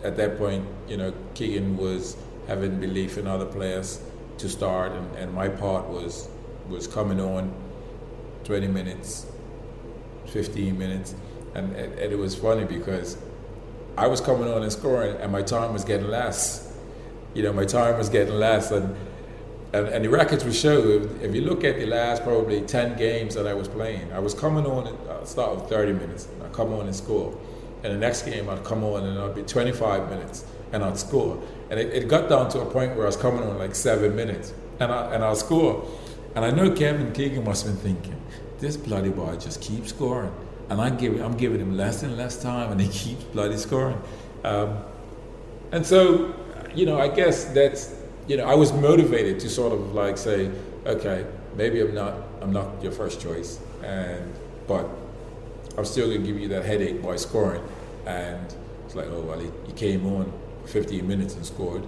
[0.03, 4.03] at that point, you know, Keegan was having belief in other players
[4.37, 6.29] to start, and, and my part was
[6.69, 7.51] was coming on
[8.45, 9.25] 20 minutes,
[10.27, 11.15] 15 minutes.
[11.55, 13.17] And, and, it was funny because
[13.97, 16.77] I was coming on and scoring, and my time was getting less.
[17.35, 18.71] You know, my time was getting less.
[18.71, 18.97] And,
[19.73, 22.97] and, and the records would show, if, if, you look at the last probably 10
[22.97, 26.29] games that I was playing, I was coming on, at, I'll start with 30 minutes,
[26.45, 27.37] I come on and score
[27.85, 31.41] and the next game I'd come on and I'd be 25 minutes and I'd score.
[31.71, 34.17] And it, it got down to a point where I was coming on like seven
[34.17, 35.87] minutes and, I, and I'll score.
[36.35, 38.21] And I know Kevin Keegan must have been thinking,
[38.59, 40.33] this bloody boy just keeps scoring.
[40.71, 44.01] And I give, I'm giving him less and less time and he keeps bloody scoring.
[44.45, 44.79] Um,
[45.73, 46.35] and so,
[46.75, 47.95] you know, I guess that's,
[48.27, 50.51] you know, I was motivated to sort of like say,
[50.87, 54.35] okay, maybe I'm not, I'm not your first choice, and
[54.67, 54.89] but
[55.77, 57.63] I'm still gonna give you that headache by scoring.
[58.07, 60.33] And it's like, oh, well, he, he came on
[60.67, 61.87] 15 minutes and scored.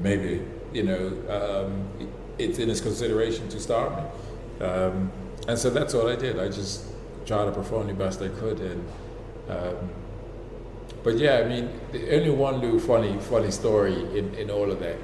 [0.00, 0.42] Maybe,
[0.72, 4.66] you know, um, it's in his consideration to start me.
[4.66, 5.10] Um,
[5.48, 6.38] and so that's all I did.
[6.38, 6.86] I just
[7.26, 8.60] tried to perform the best I could.
[8.60, 8.88] And
[9.48, 9.90] um,
[11.02, 14.80] but yeah, I mean, the only one little funny, funny story in, in all of
[14.80, 14.96] that,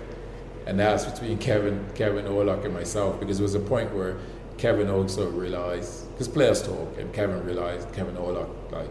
[0.67, 4.17] and that's between Kevin, Kevin Horlock and myself, because there was a point where
[4.59, 8.89] Kevin also realized, because players talk, and Kevin realized, Kevin Horlock, like,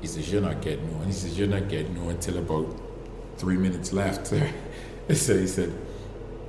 [0.00, 1.06] he says, You're not getting on.
[1.06, 2.80] He says, You're not getting on until about
[3.36, 4.26] three minutes left.
[5.12, 5.72] so he said,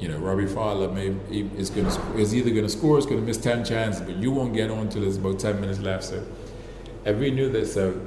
[0.02, 3.22] You know, Robbie Fowler may, is, gonna, is either going to score or is going
[3.22, 6.06] to miss 10 chances, but you won't get on until there's about 10 minutes left.
[6.06, 6.26] So,
[7.06, 7.68] and we knew that.
[7.68, 8.02] So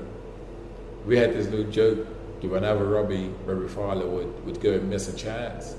[1.07, 2.05] we had this little joke
[2.41, 5.77] that whenever Robbie, Robbie Fowler would, would go and miss a chance,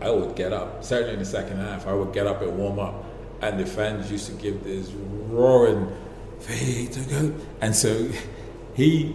[0.00, 2.80] I would get up, certainly in the second half, I would get up and warm
[2.80, 3.04] up.
[3.42, 5.88] And the fans used to give this roaring
[6.40, 7.34] fade to go.
[7.60, 8.10] And so
[8.74, 9.14] he,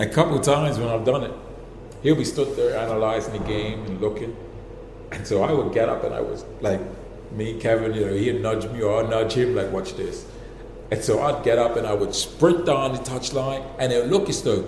[0.00, 1.32] a couple times when I've done it,
[2.02, 4.36] he'll be stood there analyzing the game and looking.
[5.14, 6.80] And so I would get up and I was like,
[7.32, 10.26] me, Kevin, you know, he'd nudge me or I'd nudge him, like, watch this.
[10.90, 14.10] And so I'd get up and I would sprint down the touchline, and it would
[14.10, 14.62] look as though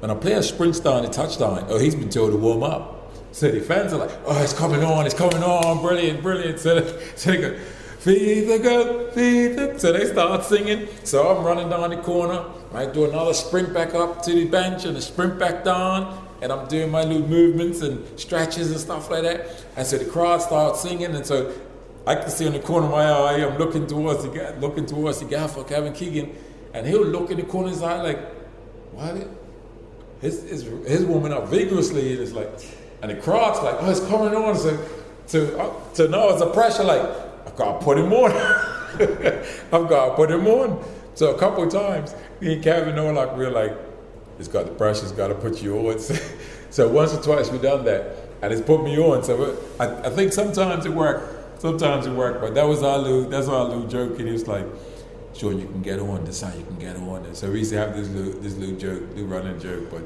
[0.00, 3.12] when a player sprints down the touchline, oh, he's been told to warm up.
[3.32, 6.58] So the fans are like, oh, it's coming on, it's coming on, brilliant, brilliant.
[6.58, 7.58] So, so they go,
[7.98, 9.78] feed the goat, feed the.
[9.78, 10.88] So they start singing.
[11.04, 12.44] So I'm running down the corner.
[12.72, 16.25] I do another sprint back up to the bench and a sprint back down.
[16.42, 19.64] And I'm doing my little movements and stretches and stuff like that.
[19.76, 21.14] And so the crowd starts singing.
[21.14, 21.52] And so
[22.06, 24.86] I can see in the corner of my eye, I'm looking towards the guy, looking
[24.86, 26.36] towards the guy for Kevin Keegan,
[26.72, 28.18] and he'll look in the corner of his eye like,
[28.92, 29.28] what?
[30.20, 32.48] His, his, his woman up vigorously, and it's like,
[33.02, 34.56] and the crowd's like, oh, it's coming on.
[34.56, 34.78] So,
[35.26, 37.02] so, uh, so now it's a pressure like,
[37.46, 38.30] I've got to put him on.
[39.72, 40.82] I've got to put him on.
[41.14, 43.72] So a couple of times, me and Kevin Horlock, we are like,
[44.38, 45.98] it's got the pressure's got to put you on.
[46.70, 49.24] so once or twice we done that, and it's put me on.
[49.24, 52.98] So uh, I, I think sometimes it worked, sometimes it worked, but that was our
[52.98, 54.18] little, that's our little joke.
[54.18, 54.66] And he was like,
[55.34, 57.24] sure, you can get on, this how you can get on.
[57.24, 60.02] And so we used to have this little, this little joke, little running joke, but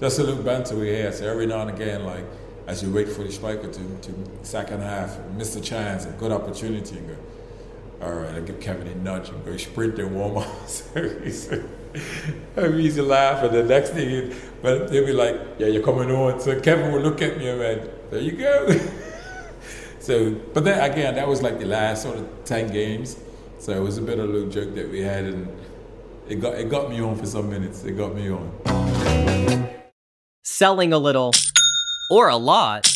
[0.00, 1.14] just a little banter we had.
[1.14, 2.24] So every now and again, like,
[2.66, 6.32] as you wait for the striker to, to second half, miss the chance, a good
[6.32, 7.16] opportunity, and go,
[8.02, 10.46] all right, I give Kevin a nudge and go sprint and warm up.
[12.56, 16.40] I used laugh, and the next thing, but they'd be like, "Yeah, you're coming on."
[16.40, 18.68] So Kevin would look at me and went, "There you go."
[20.00, 23.16] so, but then again, that was like the last sort of ten games.
[23.58, 25.48] So it was a bit of a little joke that we had, and
[26.28, 27.84] it got it got me on for some minutes.
[27.84, 29.68] It got me on.
[30.42, 31.32] Selling a little
[32.10, 32.95] or a lot.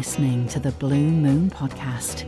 [0.00, 2.24] Listening to the Blue Moon Podcast.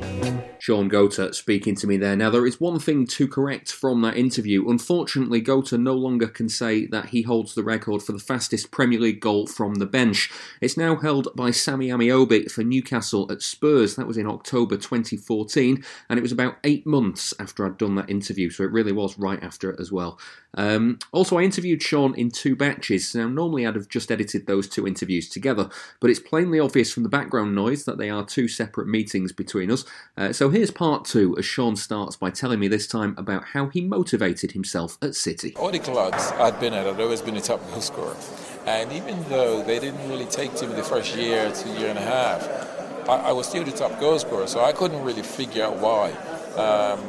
[0.58, 2.14] Shaun Goater speaking to me there.
[2.14, 4.68] Now, there is one thing to correct from that interview.
[4.68, 9.00] Unfortunately, Goater no longer can say that he holds the record for the fastest Premier
[9.00, 10.30] League goal from the bench.
[10.60, 13.96] It's now held by Sammy Ameobi for Newcastle at Spurs.
[13.96, 18.10] That was in October 2014, and it was about eight months after I'd done that
[18.10, 20.20] interview, so it really was right after it as well.
[20.54, 23.14] Um, also, I interviewed Shaun in two batches.
[23.14, 25.70] Now, normally I'd have just edited those two interviews together,
[26.00, 29.70] but it's plainly obvious from the background noise that they are two separate meetings between
[29.70, 29.84] us.
[30.16, 33.68] Uh, so here's part two as Shaun starts by telling me this time about how
[33.68, 35.54] he motivated himself at City.
[35.56, 38.16] All the clubs I'd been at, I'd always been a top goal scorer.
[38.66, 41.98] And even though they didn't really take to me the first year to year and
[41.98, 42.40] a half,
[43.08, 46.12] I, I was still the top goal scorer, so I couldn't really figure out why.
[46.66, 47.00] Um,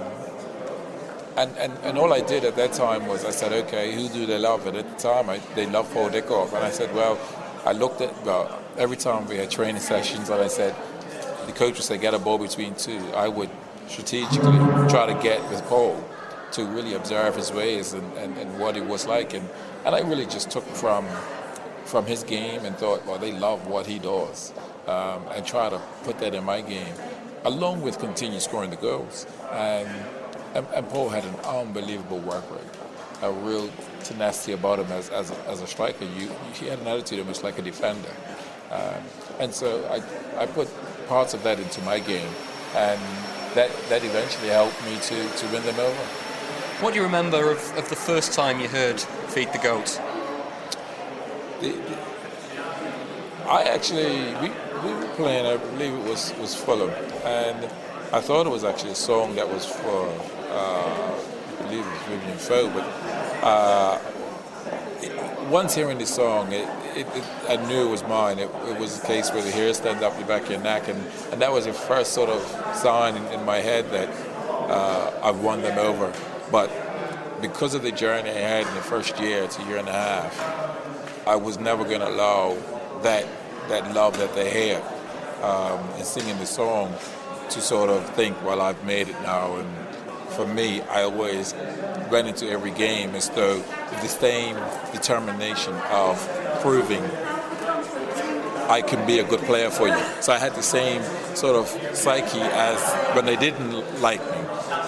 [1.35, 4.25] and, and, and all I did at that time was I said, okay, who do
[4.25, 4.67] they love?
[4.67, 6.53] And at the time, I, they loved Paul Dickov.
[6.53, 7.17] And I said, well,
[7.65, 10.75] I looked at, well, every time we had training sessions, and I said,
[11.45, 12.99] the coach would say, get a ball between two.
[13.15, 13.49] I would
[13.87, 14.57] strategically
[14.89, 16.03] try to get with Paul
[16.53, 19.33] to really observe his ways and, and, and what it was like.
[19.33, 19.47] And,
[19.85, 21.05] and I really just took from
[21.85, 24.53] from his game and thought, well, they love what he does,
[24.87, 26.95] um, and try to put that in my game,
[27.43, 29.27] along with continue scoring the goals.
[29.51, 29.89] And,
[30.55, 32.61] and, and Paul had an unbelievable work rate,
[33.21, 33.69] a real
[34.01, 36.05] tenacity about him as, as, a, as a striker.
[36.05, 38.09] You, he had an attitude almost like a defender.
[38.73, 39.03] Um,
[39.39, 40.67] and so I, I put
[41.07, 42.29] parts of that into my game,
[42.75, 42.99] and
[43.53, 46.03] that, that eventually helped me to, to win them over.
[46.81, 50.01] What do you remember of, of the first time you heard Feed the Goat?
[51.61, 51.97] The, the,
[53.47, 54.49] I actually, we,
[54.83, 56.89] we were playing, I believe it was, was Fulham,
[57.23, 57.65] and
[58.11, 60.07] I thought it was actually a song that was for,
[60.49, 61.21] uh,
[61.59, 62.85] I believe it was Vivien Foé, but
[63.45, 63.99] uh,
[65.49, 68.39] once hearing the song, it, it, it, I knew it was mine.
[68.39, 70.99] It, was a case where the hair stands up the back of your neck, and,
[71.31, 72.41] and that was the first sort of
[72.75, 74.09] sign in, in my head that
[74.69, 76.13] uh, I've won them over.
[76.51, 76.69] But
[77.41, 79.91] because of the journey I had in the first year it's a year and a
[79.91, 82.57] half, I was never going to allow
[83.01, 83.27] that
[83.69, 84.83] that love that they had
[85.41, 86.93] um, in singing the song
[87.49, 89.55] to sort of think, well, I've made it now.
[89.57, 89.82] And
[90.35, 91.53] for me, I always
[92.11, 93.59] went into every game as though
[94.01, 94.55] the same
[94.91, 96.17] determination of
[96.61, 97.03] proving
[98.69, 100.03] I can be a good player for you.
[100.21, 101.03] So I had the same
[101.35, 104.37] sort of psyche as when they didn't like me.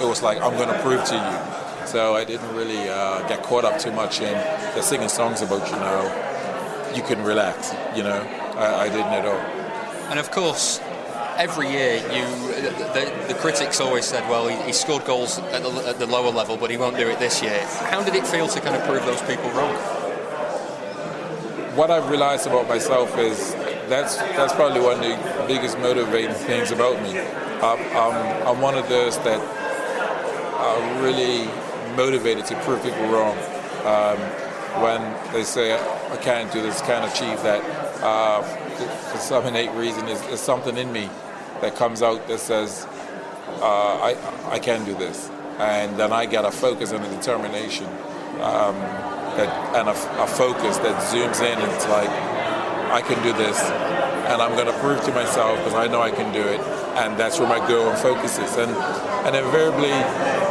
[0.01, 1.87] It was like, I'm going to prove to you.
[1.87, 4.33] So I didn't really uh, get caught up too much in
[4.75, 8.21] the singing songs about, you know, you can relax, you know.
[8.55, 9.39] I, I didn't at all.
[10.09, 10.79] And of course,
[11.37, 12.25] every year you
[12.61, 16.31] the, the, critics always said well he, he scored goals at the, at the, lower
[16.31, 17.61] level but he won't do it this year.
[17.91, 19.75] How did it feel to kind of prove those people wrong?
[21.75, 23.53] What i've realized about myself is
[23.89, 27.19] that's that's probably one of the biggest motivating things about me.
[27.61, 31.45] I'm, I'm, one of those that are really
[31.95, 33.37] motivated to prove people wrong.
[33.85, 34.17] Um,
[34.81, 37.63] when they say i can't do this can't achieve that
[38.03, 41.09] uh, for some innate reason there's something in me
[41.61, 42.85] that comes out that says,
[43.61, 44.15] uh, I,
[44.51, 45.29] I can do this.
[45.59, 47.87] And then I get a focus and a determination
[48.41, 48.75] um,
[49.37, 52.09] that, and a, a, focus that zooms in and it's like,
[52.91, 53.59] I can do this.
[54.27, 56.59] And I'm going to prove to myself because I know I can do it.
[56.99, 58.57] And that's where my goal and focus is.
[58.57, 58.71] And,
[59.25, 59.91] and invariably,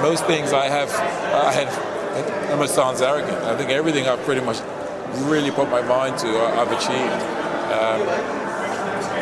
[0.00, 1.68] most things I have, I have,
[2.16, 3.36] it almost sounds arrogant.
[3.44, 4.60] I think everything I've pretty much
[5.28, 7.22] really put my mind to, I've achieved.
[7.74, 8.44] Um,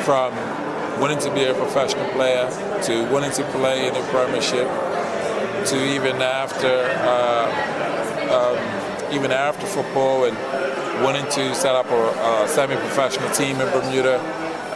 [0.05, 0.35] from
[1.03, 2.49] wanting to be a professional player
[2.81, 4.69] to wanting to play in the Premiership
[5.67, 7.51] to even after uh,
[8.31, 10.37] um, even after football and
[11.03, 14.21] wanting to set up a, a semi-professional team in Bermuda.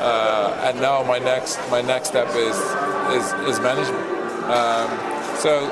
[0.00, 2.56] Uh, and now my next my next step is
[3.14, 4.02] is, is management.
[4.50, 4.90] Um,
[5.38, 5.70] so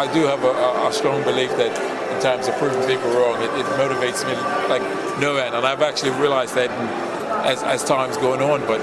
[0.00, 1.72] I do have a, a, strong belief that
[2.16, 4.32] in terms of proving people wrong, it, it motivates me
[4.70, 4.82] like
[5.20, 5.54] no end.
[5.54, 6.70] And I've actually realized that
[7.44, 8.80] as, as time's going on, but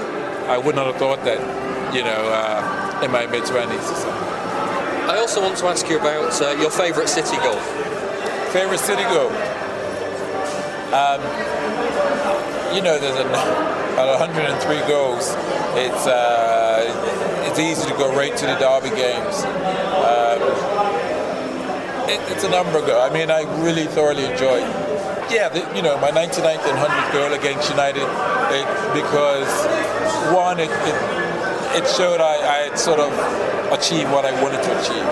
[0.48, 1.38] I would not have thought that,
[1.94, 3.82] you know, uh, in my mid 20s.
[3.94, 4.08] So.
[5.08, 7.60] I also want to ask you about uh, your favourite City goal.
[8.52, 9.28] Favourite City goal?
[10.92, 11.20] Um,
[12.74, 13.28] you know, there's a,
[13.96, 15.32] at 103 goals.
[15.76, 19.44] It's uh, it's easy to go right to the derby games.
[20.04, 20.40] Um,
[22.08, 23.04] it, it's a number of goals.
[23.04, 24.60] I mean, I really thoroughly enjoy.
[25.28, 29.48] Yeah, the, you know, my 99th and 100th goal against United, it, because
[30.34, 30.96] one, it, it,
[31.82, 33.12] it showed I, I, had sort of
[33.72, 35.08] achieved what I wanted to achieve.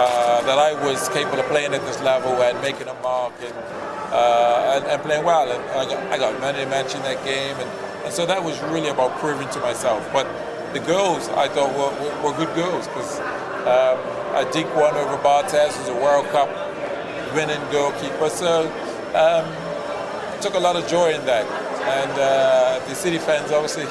[0.00, 3.54] Uh, that I was capable of playing at this level and making a mark and,
[4.12, 5.50] uh, and, and, playing well.
[5.50, 7.56] And I got, I got match in that game.
[7.56, 7.70] And,
[8.04, 10.08] and so that was really about proving to myself.
[10.12, 10.26] But
[10.72, 13.20] the goals I thought were, were, were good goals because
[13.66, 13.98] um,
[14.34, 16.48] I did one over Barthez, who's a World Cup
[17.34, 18.30] winning goalkeeper.
[18.30, 18.70] So
[19.14, 19.46] um,
[20.40, 21.44] took a lot of joy in that.
[21.80, 23.84] And uh, the City fans obviously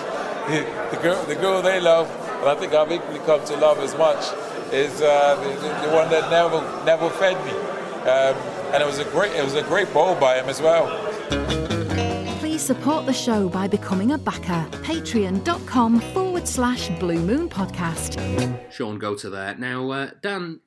[0.49, 3.95] the girl, the girl they love, and I think I've equally come to love as
[3.97, 4.17] much,
[4.73, 7.51] is uh, the, the, the, one that never never fed me,
[8.01, 8.35] um,
[8.73, 10.87] and it was a great it was a great bowl by him as well.
[12.39, 14.67] Please support the show by becoming a backer.
[14.83, 18.19] Patreon.com forward slash Blue Moon Podcast.
[18.71, 19.55] Shaun Goater there.
[19.55, 20.61] Now, uh, Dan,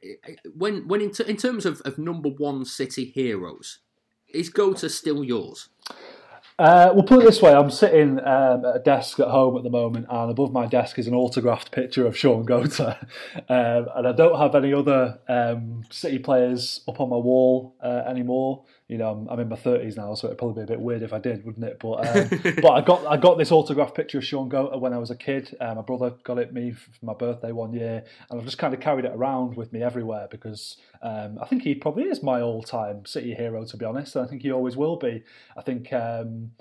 [0.57, 3.81] when when in, t- in terms of, of number one city heroes,
[4.33, 5.69] is Goater still yours?
[6.63, 9.65] Uh, we'll put it this way: I'm sitting um, at a desk at home at
[9.65, 13.03] the moment, and above my desk is an autographed picture of Shaun Goater,
[13.49, 18.05] um, and I don't have any other um, City players up on my wall uh,
[18.07, 21.03] anymore you know, I'm, in my thirties now, so it'd probably be a bit weird
[21.03, 21.79] if I did, wouldn't it?
[21.79, 22.29] But um,
[22.63, 25.17] but I got I got this autographed picture of Shaun Goater when I was a
[25.17, 25.57] kid.
[25.61, 28.75] Uh, my brother got it me for my birthday one year, and I've just kind
[28.75, 32.41] of carried it around with me everywhere because um, I think he probably is my
[32.41, 34.17] all-time City hero, to be honest.
[34.17, 35.23] And I think he always will be.
[35.57, 35.93] I think.
[35.93, 36.53] Um,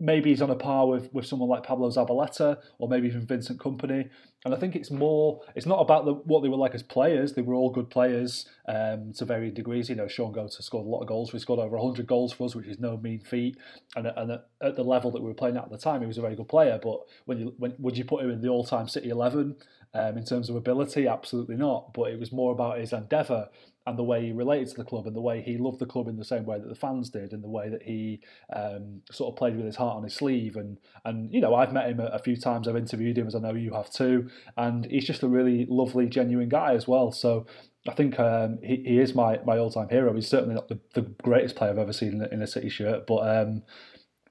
[0.00, 3.60] maybe he's on a par with, with someone like Pablo Zabaleta or maybe even Vincent
[3.60, 4.08] Kompany.
[4.44, 7.34] And I think it's more, it's not about the, what they were like as players.
[7.34, 9.90] They were all good players um, to varying degrees.
[9.90, 11.32] You know, Shaun Goater scored a lot of goals.
[11.32, 13.58] We scored over 100 goals for us, which is no mean feat.
[13.96, 16.16] And, and at the level that we were playing at at the time, he was
[16.16, 16.80] a very good player.
[16.82, 19.56] But when you when would you put him in the all time City 11
[19.92, 21.06] um, in terms of ability?
[21.06, 21.92] Absolutely not.
[21.92, 23.50] But it was more about his endeavour
[23.86, 26.08] and the way he related to the club and the way he loved the club
[26.08, 28.20] in the same way that the fans did and the way that he
[28.54, 31.72] um, sort of played with his heart on his sleeve and and you know I've
[31.72, 34.28] met him a, a, few times I've interviewed him as I know you have too
[34.56, 37.46] and he's just a really lovely genuine guy as well so
[37.88, 40.12] I think um, he, he is my, my all time hero.
[40.12, 43.06] He's certainly not the, the greatest player I've ever seen in, in a City shirt,
[43.06, 43.62] but um,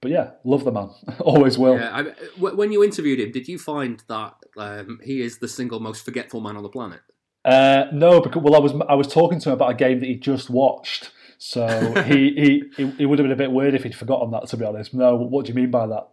[0.02, 0.92] but yeah, love the man.
[1.20, 1.78] Always will.
[1.78, 2.04] Yeah, I,
[2.40, 6.42] when you interviewed him, did you find that um, he is the single most forgetful
[6.42, 7.02] man on the planet?
[7.46, 10.08] Uh, no, because well, I was I was talking to him about a game that
[10.08, 13.96] he just watched, so he, he he would have been a bit weird if he'd
[13.96, 14.48] forgotten that.
[14.48, 15.16] To be honest, no.
[15.16, 16.10] What do you mean by that?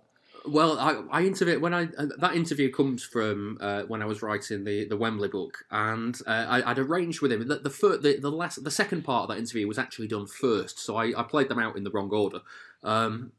[0.49, 4.23] Well, I, I interviewed when I uh, that interview comes from uh, when I was
[4.23, 8.03] writing the, the Wembley book, and uh, I, would arranged with him that the first,
[8.03, 11.13] the the, last, the second part of that interview was actually done first, so I,
[11.19, 12.41] I played them out in the wrong order.
[12.85, 13.33] Um,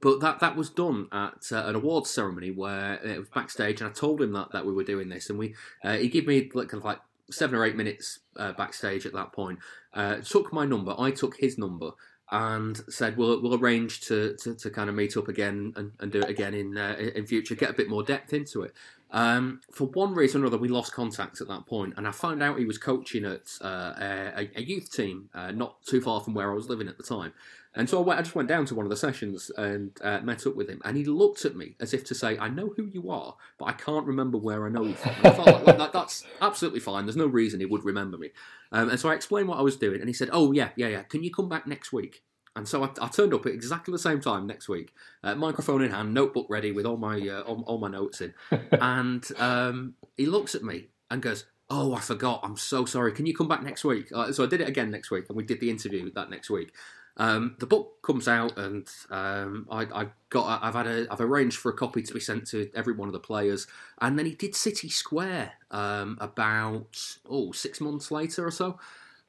[0.00, 3.90] but that that was done at uh, an awards ceremony where it was backstage, and
[3.90, 5.54] I told him that, that we were doing this, and we
[5.84, 7.00] uh, he gave me like kind of like
[7.30, 9.58] seven or eight minutes uh, backstage at that point.
[9.94, 11.90] Uh, took my number, I took his number,
[12.30, 16.12] and said we'll we'll arrange to to, to kind of meet up again and, and
[16.12, 18.74] do it again in uh, in future, get a bit more depth into it.
[19.10, 22.42] Um, for one reason or another, we lost contact at that point, and I found
[22.42, 23.94] out he was coaching at uh,
[24.36, 27.32] a, a, youth team not too far from where I was living at the time.
[27.74, 30.20] And so I, went, I just went down to one of the sessions and uh,
[30.20, 32.72] met up with him, and he looked at me as if to say, "I know
[32.76, 35.78] who you are, but I can't remember where I know you from." I thought, like,
[35.78, 37.06] that, that's absolutely fine.
[37.06, 38.30] There's no reason he would remember me.
[38.72, 40.88] Um, and so I explained what I was doing, and he said, "Oh yeah, yeah,
[40.88, 41.02] yeah.
[41.02, 42.22] Can you come back next week?"
[42.56, 44.92] And so I, I, turned up at exactly the same time next week,
[45.22, 48.34] uh, microphone in hand, notebook ready with all my uh, all, all, my notes in.
[48.72, 52.40] and um, he looks at me and goes, "Oh, I forgot.
[52.42, 53.12] I'm so sorry.
[53.12, 55.36] Can you come back next week?" Uh, so I did it again next week, and
[55.36, 56.72] we did the interview that next week.
[57.18, 61.56] Um, the book comes out, and um, I, I, got I've had a I've arranged
[61.58, 63.66] for a copy to be sent to every one of the players,
[64.00, 68.78] and then he did City Square um, about oh six months later or so,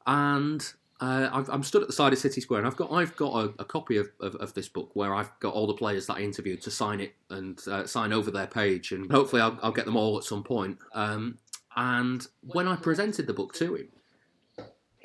[0.05, 0.71] and
[1.01, 3.33] uh, i am stood at the side of City Square, and I've got I've got
[3.33, 6.17] a, a copy of, of, of, this book where I've got all the players that
[6.17, 9.71] I interviewed to sign it and uh, sign over their page, and hopefully I'll, I'll
[9.71, 10.77] get them all at some point.
[10.93, 11.37] Um,
[11.75, 13.87] and when I presented the book to him,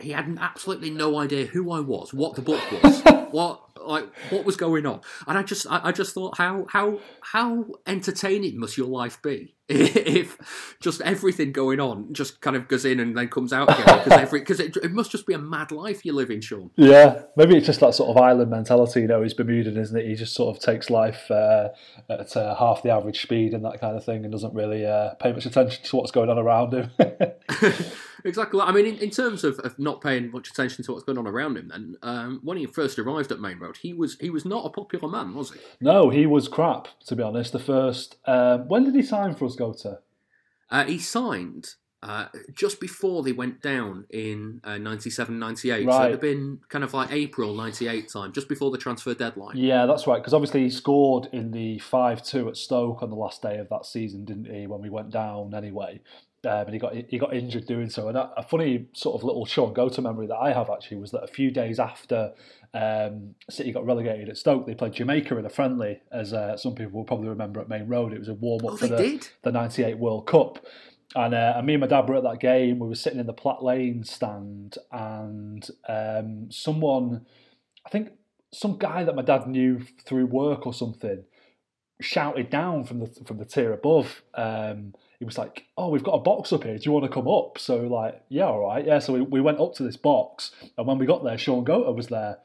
[0.04, 4.44] he had absolutely no idea who I was, what the book was, what like what
[4.44, 8.76] was going on, and I just I, I, just thought how how how entertaining must
[8.78, 13.28] your life be if just everything going on just kind of goes in and then
[13.28, 16.12] comes out again because every because it, it must just be a mad life you
[16.12, 16.70] live in, Shaun.
[16.76, 19.02] Yeah, maybe it's just that sort of island mentality.
[19.02, 20.06] You know, he's Bermudan, isn't it?
[20.06, 21.68] He just sort of takes life uh,
[22.08, 25.14] at uh, half the average speed and that kind of thing, and doesn't really uh,
[25.14, 26.90] pay much attention to what's going on around him.
[28.24, 28.60] Exactly.
[28.60, 31.26] I mean, in, in terms of, of, not paying much attention to what's going on
[31.26, 34.44] around him, then um, when he first arrived at Maine Road, he was he was
[34.46, 35.60] not a popular man, was he?
[35.80, 36.88] No, he was crap.
[37.06, 38.16] To be honest, the first.
[38.26, 39.98] Um, when did he sign for us, Goater?
[40.70, 45.86] Uh, he signed uh, just before they went down in uh, 97 98.
[45.86, 45.94] Right.
[45.94, 49.56] So it had been kind of like April 98 time, just before the transfer deadline.
[49.56, 50.18] Yeah, that's right.
[50.18, 53.68] Because obviously he scored in the 5 2 at Stoke on the last day of
[53.68, 56.00] that season, didn't he, when we went down anyway?
[56.46, 58.08] Um, and he got he got injured doing so.
[58.08, 61.10] And a, a, funny sort of little Shaun Goater memory that I have actually was
[61.12, 62.32] that a few days after
[62.74, 66.74] um, City got relegated at Stoke, they played Jamaica in a friendly, as uh, some
[66.74, 68.12] people will probably remember at Maine Road.
[68.12, 70.64] It was a warm up oh, for the, the '98 World Cup.
[71.16, 72.80] And, uh, and me and my dad were at that game.
[72.80, 77.26] We were sitting in the Platt Lane stand, and um, someone,
[77.86, 78.10] I think
[78.52, 81.24] some guy that my dad knew through work or something,
[82.00, 84.22] shouted down from the from the tier above.
[84.34, 86.76] Um, he was like, "Oh, we've got a box up here.
[86.76, 88.98] Do you want to come up?" So like, yeah, all right, yeah.
[88.98, 91.94] So we, we went up to this box, and when we got there, Shaun Goater
[91.94, 92.38] was there,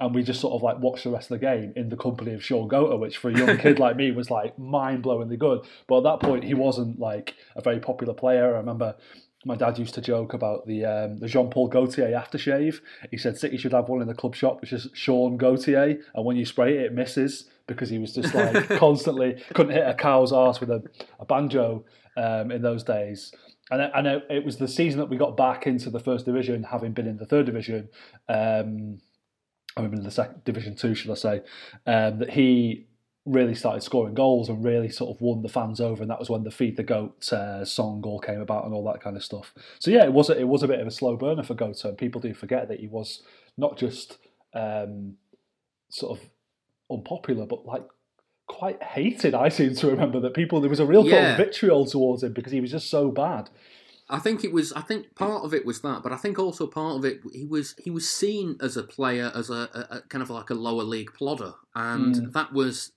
[0.00, 2.34] and we just sort of like watched the rest of the game in the company
[2.34, 5.60] of Shaun Goater, which for a young kid like me was like mind blowingly good.
[5.86, 8.54] But at that point, he wasn't like a very popular player.
[8.54, 8.96] I remember
[9.44, 12.80] my dad used to joke about the um, the Jean Paul Gaultier aftershave.
[13.10, 16.24] He said City should have one in the club shop, which is Sean Gaultier, and
[16.24, 19.94] when you spray it, it misses because he was just like constantly couldn't hit a
[19.94, 20.82] cow's ass with a,
[21.18, 21.84] a banjo
[22.16, 23.32] um, in those days.
[23.70, 26.92] And, and it was the season that we got back into the first division, having
[26.92, 27.88] been in the third division.
[28.28, 29.00] Um,
[29.76, 31.42] I mean, in the second division two, should I say?
[31.86, 32.86] Um, that he
[33.26, 36.30] really started scoring goals and really sort of won the fans over, and that was
[36.30, 39.24] when the "Feed the Goat" uh, song all came about and all that kind of
[39.24, 39.52] stuff.
[39.80, 41.86] So yeah, it was a, it was a bit of a slow burner for Goater,
[41.86, 43.22] and people do forget that he was
[43.58, 44.18] not just
[44.54, 45.16] um,
[45.90, 46.30] sort of
[46.90, 47.82] unpopular, but like
[48.46, 49.34] quite hated.
[49.34, 51.32] I seem to remember that people there was a real yeah.
[51.32, 53.50] of vitriol towards him because he was just so bad.
[54.08, 54.72] I think it was.
[54.72, 57.44] I think part of it was that, but I think also part of it he
[57.44, 60.54] was he was seen as a player as a, a, a kind of like a
[60.54, 62.32] lower league plodder, and mm.
[62.32, 62.92] that was.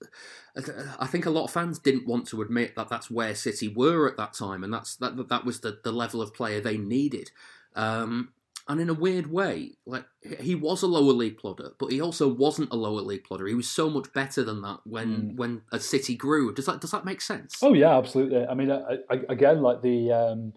[1.00, 4.10] I think a lot of fans didn't want to admit that that's where City were
[4.10, 7.32] at that time, and that's that that was the, the level of player they needed.
[7.76, 8.34] Um,
[8.70, 10.06] and in a weird way, like
[10.40, 13.48] he was a lower league plodder, but he also wasn't a lower league plodder.
[13.48, 15.36] He was so much better than that when mm.
[15.38, 16.54] when a city grew.
[16.54, 17.58] Does that does that make sense?
[17.64, 18.46] Oh yeah, absolutely.
[18.46, 20.54] I mean, I, I, again, like the um,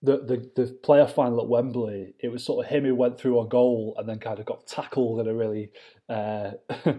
[0.00, 3.40] the, the the playoff final at Wembley, it was sort of him who went through
[3.40, 5.72] a goal and then kind of got tackled in a really
[6.08, 6.52] uh,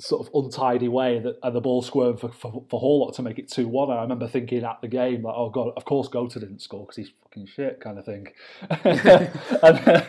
[0.00, 3.38] sort of untidy way that and the ball squirmed for, for, for Horlock to make
[3.38, 3.90] it 2 1.
[3.90, 6.96] I remember thinking at the game, like, oh God, of course Goater didn't score because
[6.96, 8.28] he's fucking shit, kind of thing.
[8.70, 10.02] and, uh,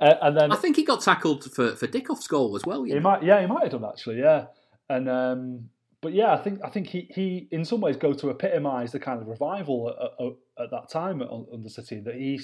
[0.00, 0.52] and, then.
[0.52, 2.82] I think he got tackled for, for Dickov's goal as well.
[2.84, 4.46] He might, yeah, he might have done actually, yeah.
[4.88, 5.70] And um,
[6.04, 9.00] but yeah, I think I think he, he in some ways go to epitomise the
[9.00, 12.38] kind of revival at, at, at that time under City that he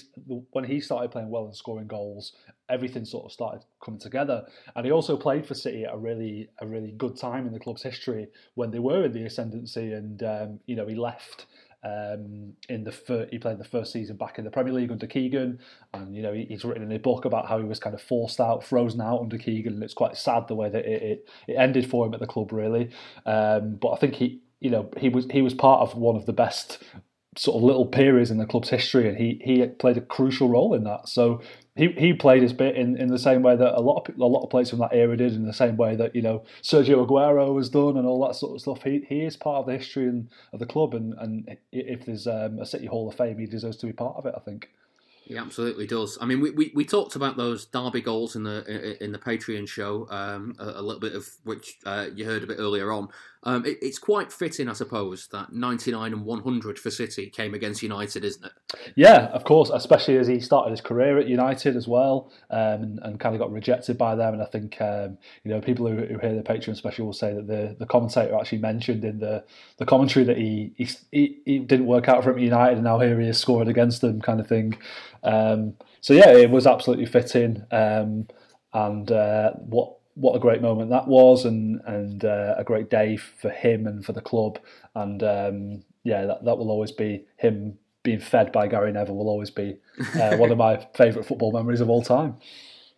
[0.53, 2.33] when he started playing well and scoring goals,
[2.71, 4.47] everything sort of started coming together.
[4.75, 7.61] And he also played for City at a really a really good time in the
[7.61, 11.45] club's history when they were in the ascendancy, and um, you know he left
[11.83, 15.07] um, in the fir- he played the first season back in the Premier League under
[15.07, 15.59] Keegan,
[15.95, 18.03] and you know he, he's written in a book about how he was kind of
[18.03, 21.29] forced out, frozen out under Keegan, and it's quite sad the way that it, it,
[21.49, 22.91] it ended for him at the club, really.
[23.25, 26.27] Um, but I think he, you know, he was he was part of one of
[26.27, 26.83] the best
[27.37, 30.75] sort of little periods in the club's history, and he he played a crucial role
[30.75, 31.09] in that.
[31.09, 31.41] So
[31.81, 34.27] he, he played his bit in, in the same way that a lot of a
[34.27, 37.07] lot of players from that era did, in the same way that you know Sergio
[37.07, 38.83] Aguero has done, and all that sort of stuff.
[38.83, 42.27] He he is part of the history and, of the club, and and if there's
[42.27, 44.35] um, a City Hall of Fame, he deserves to be part of it.
[44.37, 44.69] I think.
[45.25, 46.19] He absolutely does.
[46.21, 49.67] I mean, we, we, we talked about those Derby goals in the in the Patreon
[49.67, 53.09] show, um, a, a, little bit of which uh, you heard a bit earlier on.
[53.43, 57.83] Um, it, it's quite fitting, I suppose, that 99 and 100 for City came against
[57.83, 58.53] United, isn't it?
[58.97, 62.99] Yeah, of course, especially as he started his career at United as well um, and,
[63.03, 64.35] and, kind of got rejected by them.
[64.35, 67.33] And I think, um, you know, people who, who, hear the Patreon special will say
[67.33, 69.43] that the, the commentator actually mentioned in the,
[69.79, 72.99] the commentary that he, he, he didn't work out for him at United and now
[72.99, 74.77] here he is scoring against them kind of thing.
[75.23, 77.65] Um, so, yeah, it was absolutely fitting.
[77.71, 78.27] Um,
[78.73, 83.17] and uh, what what a great moment that was, and and uh, a great day
[83.17, 84.59] for him and for the club.
[84.95, 89.17] And um, yeah, that, that will always be him being fed by Gary Neville.
[89.17, 89.79] Will always be
[90.15, 92.37] uh, one of my favourite football memories of all time.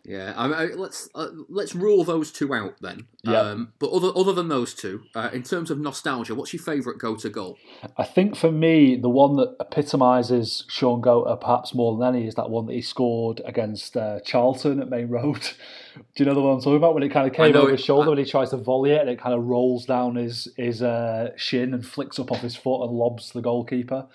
[0.03, 3.07] Yeah, I mean, let's uh, let's rule those two out then.
[3.23, 3.39] Yeah.
[3.39, 6.99] Um, but other other than those two, uh, in terms of nostalgia, what's your favourite
[6.99, 7.57] go-to goal?
[7.97, 12.35] I think for me, the one that epitomises Shaun Goater perhaps more than any is
[12.35, 15.41] that one that he scored against uh, Charlton at Maine Road.
[15.95, 16.95] Do you know the one I'm talking about?
[16.95, 18.91] When it kind of came over it, his shoulder I, when he tries to volley
[18.91, 22.41] it, and it kind of rolls down his his uh, shin and flicks up off
[22.41, 24.07] his foot and lobs the goalkeeper.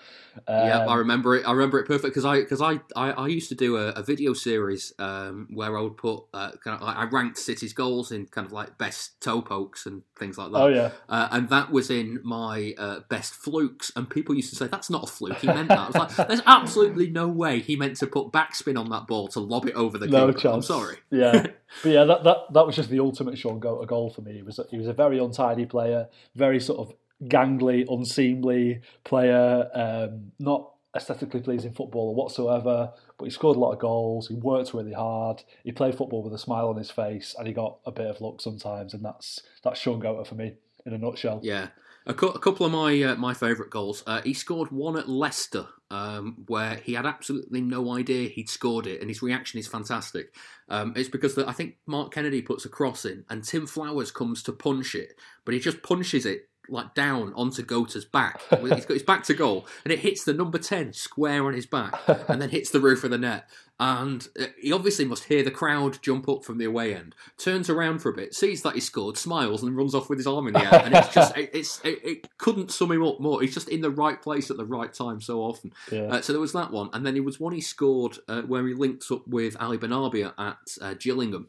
[0.47, 1.47] Um, yeah, I remember it.
[1.47, 4.03] I remember it perfect because I because I, I, I used to do a, a
[4.03, 8.27] video series um, where I would put uh, kind of I ranked City's goals in
[8.27, 10.57] kind of like best toe pokes and things like that.
[10.57, 14.55] Oh yeah, uh, and that was in my uh, best flukes, and people used to
[14.55, 15.37] say that's not a fluke.
[15.37, 15.79] He meant that.
[15.79, 19.27] I was like, there's absolutely no way he meant to put backspin on that ball
[19.29, 20.39] to lob it over the no keeper.
[20.39, 20.55] Chance.
[20.55, 20.97] I'm sorry.
[21.11, 21.43] Yeah,
[21.83, 24.33] but yeah, that, that that was just the ultimate Shaun Goater goal for me.
[24.33, 30.31] He was he was a very untidy player, very sort of gangly, unseemly player, um,
[30.39, 34.27] not aesthetically pleasing footballer whatsoever, but he scored a lot of goals.
[34.27, 35.43] He worked really hard.
[35.63, 38.21] He played football with a smile on his face, and he got a bit of
[38.21, 38.93] luck sometimes.
[38.93, 41.39] And that's that's Shaun Goater for me in a nutshell.
[41.43, 41.67] Yeah,
[42.05, 44.03] a, cu- a couple of my uh, my favourite goals.
[44.07, 48.87] Uh, he scored one at Leicester, um, where he had absolutely no idea he'd scored
[48.87, 50.33] it, and his reaction is fantastic.
[50.69, 54.11] Um, it's because the, I think Mark Kennedy puts a cross in, and Tim Flowers
[54.11, 55.13] comes to punch it,
[55.45, 58.41] but he just punches it like down onto Goater's back.
[58.49, 61.65] He's got his back to goal, and it hits the number ten square on his
[61.65, 61.93] back,
[62.27, 63.49] and then hits the roof of the net.
[63.81, 67.15] And uh, he obviously must hear the crowd jump up from the away end.
[67.37, 70.27] Turns around for a bit, sees that he scored, smiles, and runs off with his
[70.27, 70.81] arm in the air.
[70.83, 73.41] And it's just, it, it's, it, it couldn't sum him up more.
[73.41, 75.71] He's just in the right place at the right time so often.
[75.89, 76.07] Yeah.
[76.07, 78.67] Uh, so there was that one, and then he was one he scored uh, where
[78.67, 81.47] he linked up with Ali Benarbia at uh, Gillingham,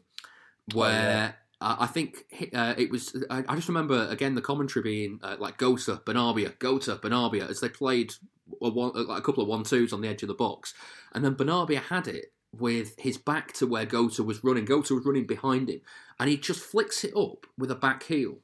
[0.73, 1.35] where.
[1.61, 3.15] I think uh, it was.
[3.29, 7.69] I just remember again the commentary being uh, like Goater, Benarbia, Goater, Benarbia, as they
[7.69, 8.13] played
[8.61, 10.73] a, one, like a couple of one twos on the edge of the box,
[11.13, 14.65] and then Benarbia had it with his back to where Goater was running.
[14.65, 15.81] Goater was running behind him,
[16.19, 18.39] and he just flicks it up with a back heel,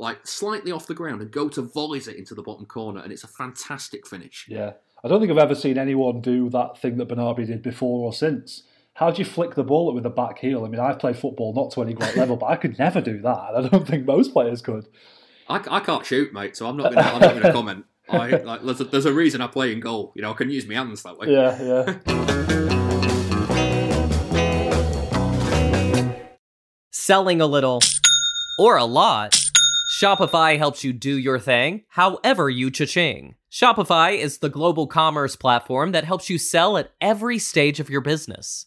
[0.00, 3.24] like slightly off the ground, and Goater volleys it into the bottom corner, and it's
[3.24, 4.46] a fantastic finish.
[4.48, 4.72] Yeah,
[5.04, 8.12] I don't think I've ever seen anyone do that thing that Benarbia did before or
[8.12, 8.64] since
[9.00, 10.62] how do you flick the ball with a back heel?
[10.62, 13.18] I mean, I've played football not to any great level, but I could never do
[13.22, 13.54] that.
[13.56, 14.86] I don't think most players could.
[15.48, 17.86] I, I can't shoot, mate, so I'm not gonna, I'm not going to comment.
[18.10, 20.12] I, like, there's, a, there's a reason I play in goal.
[20.14, 21.32] You know, I can use my hands that way.
[21.32, 21.94] Yeah, yeah.
[26.92, 27.80] Selling a little
[28.58, 29.34] or a lot.
[29.98, 33.34] Shopify helps you do your thing, however you cha-ching.
[33.50, 38.02] Shopify is the global commerce platform that helps you sell at every stage of your
[38.02, 38.66] business.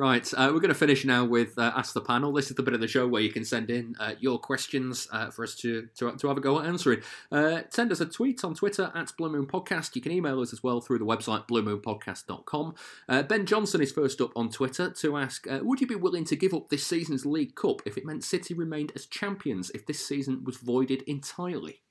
[0.00, 2.32] Right, uh, we're going to finish now with uh, Ask the Panel.
[2.32, 5.06] This is the bit of the show where you can send in uh, your questions
[5.12, 7.02] uh, for us to, to, to have a go at answering.
[7.30, 9.94] Uh, send us a tweet on Twitter at Blue Moon Podcast.
[9.94, 12.74] You can email us as well through the website bluemoonpodcast.com.
[13.10, 16.34] Uh, ben Johnson is first up on Twitter to ask Would you be willing to
[16.34, 20.02] give up this season's League Cup if it meant City remained as champions if this
[20.06, 21.82] season was voided entirely?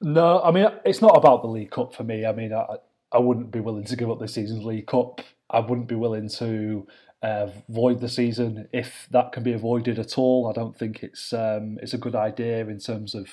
[0.00, 2.24] No, I mean, it's not about the League Cup for me.
[2.24, 2.76] I mean, I,
[3.10, 5.20] I wouldn't be willing to give up this season's League Cup.
[5.52, 6.86] I wouldn't be willing to
[7.22, 10.48] uh, void the season if that can be avoided at all.
[10.48, 13.28] I don't think it's um, it's a good idea in terms of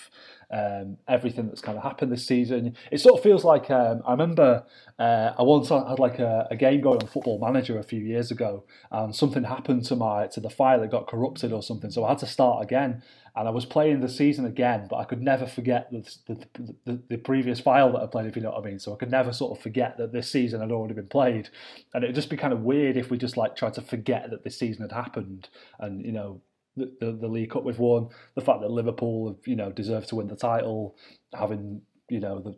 [0.51, 2.75] um, everything that's kind of happened this season.
[2.91, 4.63] It sort of feels like um, I remember
[4.97, 8.31] uh, I once had like a, a, game going on Football Manager a few years
[8.31, 10.81] ago, and something happened to my to the file.
[10.81, 13.03] that got corrupted or something, so I had to start again
[13.35, 17.01] and I was playing the season again, but I could never forget the, the, the,
[17.09, 18.79] the, previous file that I played, if you know what I mean.
[18.79, 21.49] So I could never sort of forget that this season had already been played,
[21.93, 24.43] and it'd just be kind of weird if we just like tried to forget that
[24.43, 26.41] this season had happened, and you know.
[26.77, 30.09] The, the, the League Cup we've won, the fact that Liverpool have you know deserved
[30.09, 30.95] to win the title,
[31.33, 32.55] having you know the,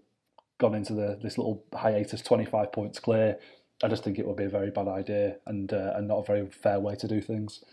[0.60, 3.40] gone into the this little hiatus, twenty five points clear.
[3.84, 6.24] I just think it would be a very bad idea and uh, and not a
[6.24, 7.64] very fair way to do things.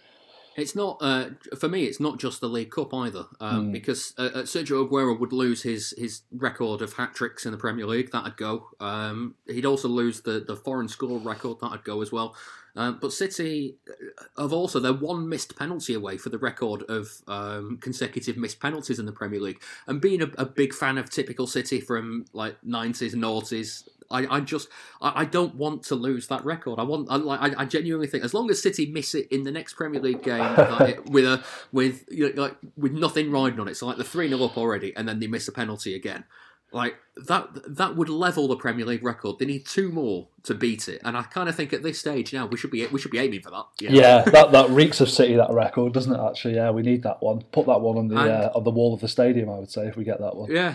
[0.58, 1.84] It's not uh, for me.
[1.84, 3.72] It's not just the League Cup either, um, mm.
[3.72, 7.58] because uh, uh, Sergio Aguero would lose his his record of hat tricks in the
[7.58, 8.10] Premier League.
[8.10, 8.70] That'd go.
[8.80, 11.58] Um, he'd also lose the, the foreign score record.
[11.60, 12.34] That'd go as well.
[12.78, 17.08] Um, but City uh, have also they're one missed penalty away for the record of
[17.26, 19.60] um, consecutive missed penalties in the Premier League.
[19.88, 24.40] And being a, a, big fan of typical City from like nineties, noughties, I, I
[24.40, 24.68] just
[25.02, 26.78] I, I, don't want to lose that record.
[26.78, 29.50] I want I, like I, genuinely think as long as City miss it in the
[29.50, 33.66] next Premier League game like, with a with you know, like with nothing riding on
[33.66, 36.24] it, so like the three 0 up already, and then they miss a penalty again.
[36.70, 39.38] Like that that would level the Premier League record.
[39.38, 42.32] They need two more to beat it, and I kind of think at this stage
[42.34, 43.64] now we should be we should be aiming for that.
[43.80, 44.00] You know?
[44.00, 46.20] Yeah, that that reeks of City that record, doesn't it?
[46.20, 47.40] Actually, yeah, we need that one.
[47.52, 49.48] Put that one on the and, uh, on the wall of the stadium.
[49.48, 50.50] I would say if we get that one.
[50.50, 50.74] Yeah,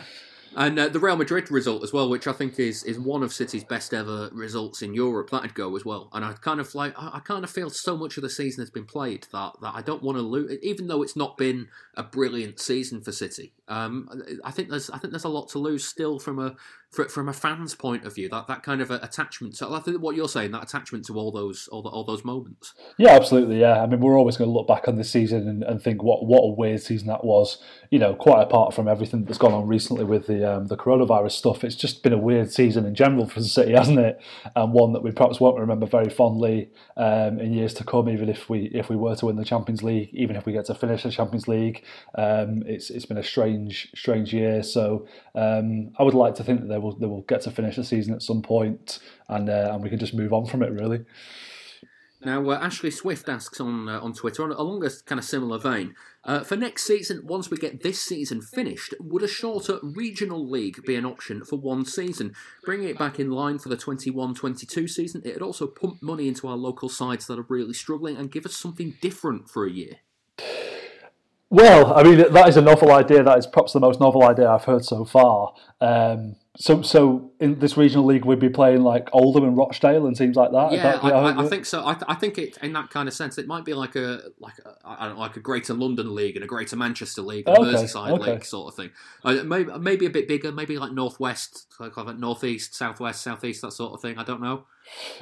[0.55, 3.33] and uh, the Real Madrid result as well, which I think is is one of
[3.33, 6.09] City's best ever results in Europe, that'd go as well.
[6.13, 8.69] And I kind of like I, kind of feel so much of the season has
[8.69, 12.03] been played that, that I don't want to lose, even though it's not been a
[12.03, 13.53] brilliant season for City.
[13.67, 14.09] Um,
[14.43, 16.55] I think there's I think there's a lot to lose still from a
[16.93, 18.29] from a fan's point of view.
[18.29, 19.55] That that kind of attachment.
[19.57, 22.23] So I think what you're saying, that attachment to all those all, the, all those
[22.23, 22.73] moments.
[22.97, 23.59] Yeah, absolutely.
[23.59, 26.03] Yeah, I mean we're always going to look back on this season and, and think
[26.03, 27.61] what what a weird season that was.
[27.89, 31.31] You know, quite apart from everything that's gone on recently with the um, the coronavirus
[31.31, 34.19] stuff, it's just been a weird season in general for the city, hasn't it?
[34.55, 38.29] And one that we perhaps won't remember very fondly um, in years to come, even
[38.29, 40.75] if we if we were to win the Champions League, even if we get to
[40.75, 41.83] finish the Champions League.
[42.15, 44.63] Um, it's it's been a strange strange year.
[44.63, 47.75] So um, I would like to think that they will they will get to finish
[47.75, 50.71] the season at some point, and uh, and we can just move on from it
[50.71, 51.05] really.
[52.25, 55.93] Now, uh, Ashley Swift asks on uh, on Twitter, along a kind of similar vein,
[56.23, 60.85] uh, for next season, once we get this season finished, would a shorter regional league
[60.85, 62.33] be an option for one season?
[62.63, 66.47] Bringing it back in line for the 21 22 season, it'd also pump money into
[66.47, 69.97] our local sides that are really struggling and give us something different for a year.
[71.49, 73.21] Well, I mean, that is a novel idea.
[73.21, 75.53] That is perhaps the most novel idea I've heard so far.
[75.81, 80.15] Um, so, so in this regional league, we'd be playing like Oldham and Rochdale and
[80.15, 80.71] teams like that.
[80.71, 81.85] Yeah, that, I, I, I, think so.
[81.85, 84.21] I, th- I, think it in that kind of sense, it might be like a
[84.39, 87.47] like a, I don't know, like a Greater London league and a Greater Manchester league,
[87.47, 88.33] and okay, Merseyside okay.
[88.33, 88.91] league sort of thing.
[89.23, 93.73] Uh, maybe maybe a bit bigger, maybe like northwest, like, like northeast, southwest, southeast, that
[93.73, 94.19] sort of thing.
[94.19, 94.65] I don't know.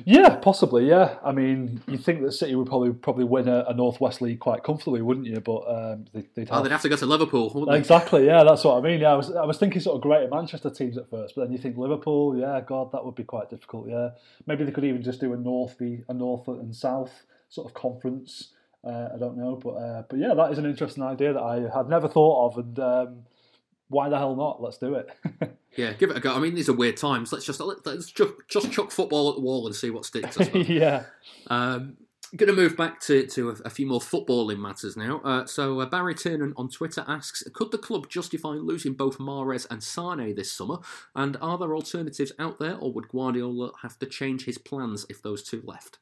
[0.05, 0.88] Yeah, possibly.
[0.88, 4.39] Yeah, I mean, you think that City would probably probably win a, a Northwest League
[4.39, 5.39] quite comfortably, wouldn't you?
[5.39, 6.59] But um, they, would have...
[6.59, 8.26] Oh, they'd have to go to Liverpool, wouldn't Exactly.
[8.26, 9.01] Yeah, that's what I mean.
[9.01, 11.51] Yeah, I was I was thinking sort of greater Manchester teams at first, but then
[11.51, 12.38] you think Liverpool.
[12.38, 13.88] Yeah, God, that would be quite difficult.
[13.89, 14.09] Yeah,
[14.47, 18.49] maybe they could even just do a North a North and South sort of conference.
[18.84, 21.69] Uh, I don't know, but uh, but yeah, that is an interesting idea that I
[21.76, 23.24] had never thought of, and um,
[23.92, 24.62] why the hell not?
[24.62, 25.10] Let's do it.
[25.76, 26.34] yeah, give it a go.
[26.34, 27.32] I mean, these are weird times.
[27.32, 30.38] Let's just let's just, just chuck football at the wall and see what sticks.
[30.54, 31.04] yeah.
[31.48, 31.98] Um,
[32.36, 35.20] going to move back to, to a, a few more footballing matters now.
[35.20, 39.68] Uh, so uh, Barry Tiernan on Twitter asks, could the club justify losing both Mahrez
[39.70, 40.78] and Sane this summer?
[41.14, 45.22] And are there alternatives out there, or would Guardiola have to change his plans if
[45.22, 46.00] those two left?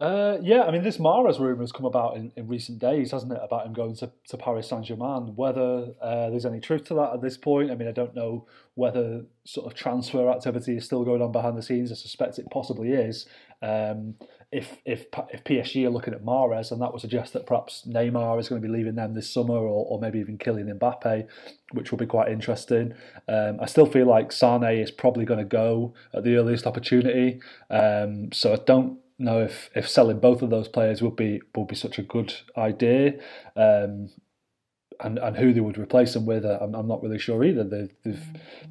[0.00, 3.32] Uh, yeah, I mean, this Mahrez rumour has come about in, in recent days, hasn't
[3.32, 5.34] it, about him going to, to Paris Saint Germain?
[5.36, 8.46] Whether uh, there's any truth to that at this point, I mean, I don't know
[8.74, 11.92] whether sort of transfer activity is still going on behind the scenes.
[11.92, 13.26] I suspect it possibly is.
[13.60, 14.16] Um,
[14.50, 18.38] if if if PSG are looking at Mahrez, and that would suggest that perhaps Neymar
[18.38, 21.26] is going to be leaving them this summer, or, or maybe even killing Mbappe,
[21.72, 22.92] which will be quite interesting.
[23.28, 27.40] Um, I still feel like Sane is probably going to go at the earliest opportunity.
[27.70, 31.68] Um, so I don't know if, if selling both of those players would be would
[31.68, 33.14] be such a good idea,
[33.56, 34.10] um,
[35.00, 37.64] and and who they would replace them with, uh, I'm, I'm not really sure either.
[37.64, 38.24] They've, they've,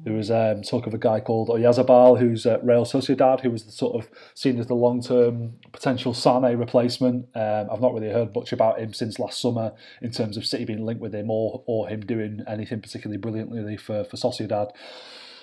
[0.04, 3.64] there was um, talk of a guy called Oyarzabal, who's at Real Sociedad, who was
[3.64, 7.26] the sort of seen as the long term potential Sane replacement.
[7.34, 10.64] Um, I've not really heard much about him since last summer in terms of City
[10.64, 14.70] being linked with him or or him doing anything particularly brilliantly for for Sociedad.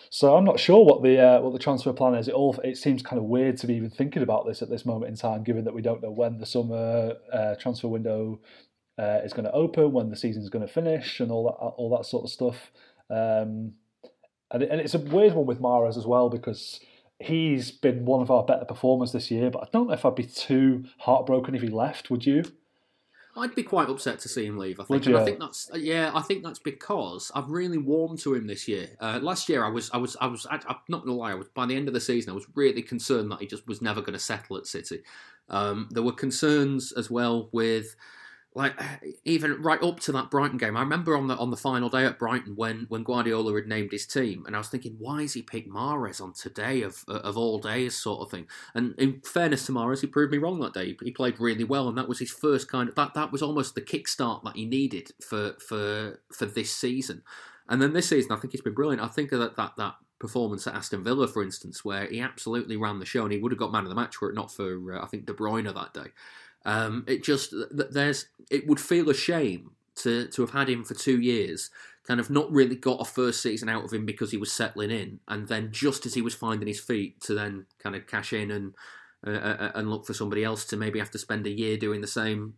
[0.10, 2.28] So I'm not sure what the uh, what the transfer plan is.
[2.28, 4.86] It all it seems kind of weird to be even thinking about this at this
[4.86, 8.40] moment in time, given that we don't know when the summer uh, transfer window
[8.98, 11.54] uh, is going to open, when the season is going to finish, and all that
[11.54, 12.72] all that sort of stuff.
[13.10, 13.74] Um,
[14.52, 16.80] and, it, and it's a weird one with Mahrez as well because
[17.20, 19.52] he's been one of our better performers this year.
[19.52, 22.10] But I don't know if I'd be too heartbroken if he left.
[22.10, 22.44] Would you?
[23.40, 24.80] I'd be quite upset to see him leave.
[24.80, 25.08] I think.
[25.08, 26.12] I think that's yeah.
[26.14, 28.90] I think that's because I've really warmed to him this year.
[29.00, 30.46] Uh, last year, I was, I was, I was.
[30.46, 31.32] I, am not gonna lie.
[31.32, 33.68] I was by the end of the season, I was really concerned that he just
[33.68, 35.02] was never going to settle at City.
[35.50, 37.96] Um, there were concerns as well with
[38.60, 38.80] like
[39.26, 40.78] even right up to that Brighton game.
[40.78, 43.92] I remember on the on the final day at Brighton when when Guardiola had named
[43.92, 47.38] his team, and I was thinking, why has he picked Mahrez on today of of
[47.38, 48.48] all days, sort of thing.
[48.76, 50.96] And in fairness to Mahrez, he proved me wrong that day.
[51.02, 53.74] He played really well, and that was his first kind of that that was almost
[53.74, 57.24] the kickstart that he needed for for for this season.
[57.68, 59.02] And then this season, I think he's been brilliant.
[59.02, 63.00] I think that that that performance at Aston Villa, for instance, where he absolutely ran
[63.00, 64.94] the show, and he would have got man of the match were it not for
[64.94, 66.12] uh, I think De Bruyne that day.
[66.70, 70.94] Um, it just there's it would feel a shame to to have had him for
[70.94, 71.72] two years,
[72.06, 74.92] kind of not really got a first season out of him because he was settling
[74.92, 78.34] in, and then just as he was finding his feet, to then kind of cash
[78.34, 78.76] in and
[79.26, 81.76] uh, uh, uh and look for somebody else to maybe have to spend a year
[81.76, 82.54] doing the same,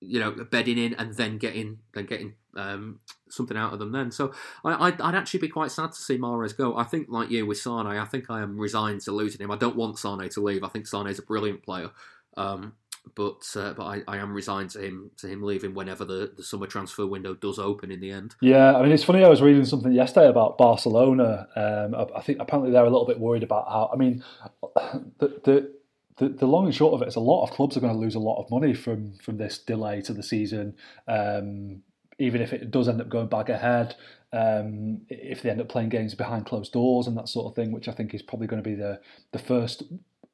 [0.00, 3.92] you know, bedding in and then getting then getting um, something out of them.
[3.92, 4.32] Then, so
[4.64, 6.78] I, I'd, I'd, actually be quite sad to see Mahrez go.
[6.78, 9.50] I think, like you with Sane, I think I am resigned to losing him.
[9.50, 10.64] I don't want Sane to leave.
[10.64, 11.90] I think Sane is a brilliant player.
[12.38, 12.72] Um,
[13.14, 16.42] but uh, but I, I am resigned to him to him leaving whenever the, the
[16.42, 18.34] summer transfer window does open in the end.
[18.40, 19.24] Yeah, I mean it's funny.
[19.24, 21.48] I was reading something yesterday about Barcelona.
[21.56, 23.90] Um, I, think apparently they're a little bit worried about how.
[23.92, 24.24] I mean,
[25.18, 25.72] the, the
[26.18, 27.98] the, the long and short of it is a lot of clubs are going to
[27.98, 30.76] lose a lot of money from from this delay to the season.
[31.08, 31.82] Um,
[32.18, 33.96] even if it does end up going back ahead,
[34.32, 37.72] um, if they end up playing games behind closed doors and that sort of thing,
[37.72, 39.00] which I think is probably going to be the
[39.32, 39.82] the first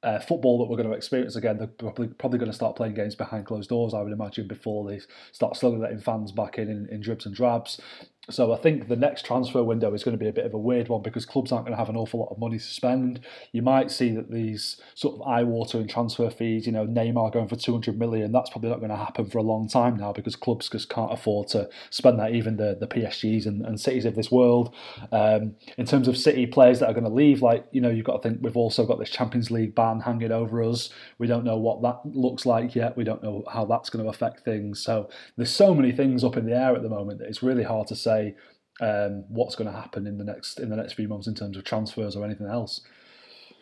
[0.02, 1.58] uh, football that we're going to experience again.
[1.58, 4.88] They're probably, probably going to start playing games behind closed doors, I would imagine, before
[4.88, 5.00] they
[5.32, 7.80] start slowly letting fans back in, in in dribs and drabs.
[8.28, 10.58] So I think the next transfer window is going to be a bit of a
[10.58, 13.20] weird one because clubs aren't going to have an awful lot of money to spend.
[13.52, 17.54] You might see that these sort of eye-watering transfer fees, you know, Neymar going for
[17.54, 20.68] 200 million, that's probably not going to happen for a long time now because clubs
[20.68, 24.32] just can't afford to spend that, even the, the PSGs and, and cities of this
[24.32, 24.74] world.
[25.12, 28.06] Um, in terms of City players that are going to leave, like, you know, you've
[28.06, 30.90] got to think we've also got this Champions League ban hanging over us.
[31.18, 32.96] We don't know what that looks like yet.
[32.96, 34.82] We don't know how that's going to affect things.
[34.82, 37.62] So there's so many things up in the air at the moment that it's really
[37.62, 38.36] hard to say say
[38.80, 41.56] um, what's going to happen in the next in the next few months in terms
[41.56, 42.82] of transfers or anything else.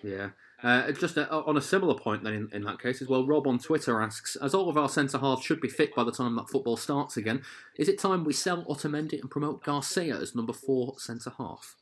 [0.02, 0.30] Yeah.
[0.62, 3.46] Uh, just a, on a similar point, then, in, in that case as well, Rob
[3.46, 6.36] on Twitter asks As all of our centre halves should be fit by the time
[6.36, 7.42] that football starts again,
[7.76, 11.76] is it time we sell Otamendi and promote Garcia as number four centre half?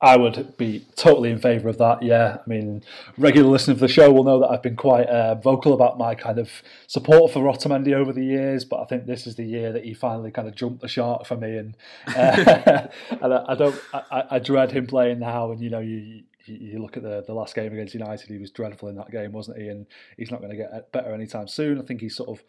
[0.00, 2.02] I would be totally in favour of that.
[2.04, 2.84] Yeah, I mean,
[3.16, 6.14] regular listeners of the show will know that I've been quite uh, vocal about my
[6.14, 9.72] kind of support for Otamendi over the years, but I think this is the year
[9.72, 11.76] that he finally kind of jumped the shark for me, and
[12.14, 16.22] uh, and I, I don't, I, I, dread him playing now, and you know, you
[16.46, 19.32] you look at the the last game against United, he was dreadful in that game,
[19.32, 19.66] wasn't he?
[19.66, 19.84] And
[20.16, 21.76] he's not going to get better anytime soon.
[21.76, 22.44] I think he's sort of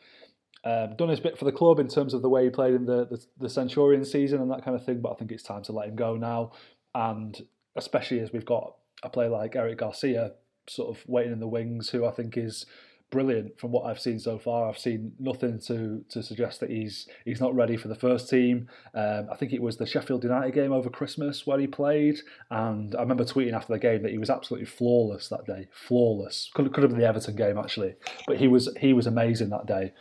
[0.64, 2.86] um, done his bit for the club in terms of the way he played in
[2.86, 5.64] the, the, the Centurion season and that kind of thing, but I think it's time
[5.64, 6.52] to let him go now.
[7.00, 7.42] And
[7.78, 10.34] especially as we've got a player like Eric Garcia
[10.68, 12.66] sort of waiting in the wings, who I think is
[13.10, 14.68] brilliant from what I've seen so far.
[14.68, 18.68] I've seen nothing to to suggest that he's he's not ready for the first team.
[18.94, 22.20] Um, I think it was the Sheffield United game over Christmas where he played,
[22.52, 25.70] and I remember tweeting after the game that he was absolutely flawless that day.
[25.72, 26.50] Flawless.
[26.54, 27.96] Could could have been the Everton game actually,
[28.28, 29.94] but he was he was amazing that day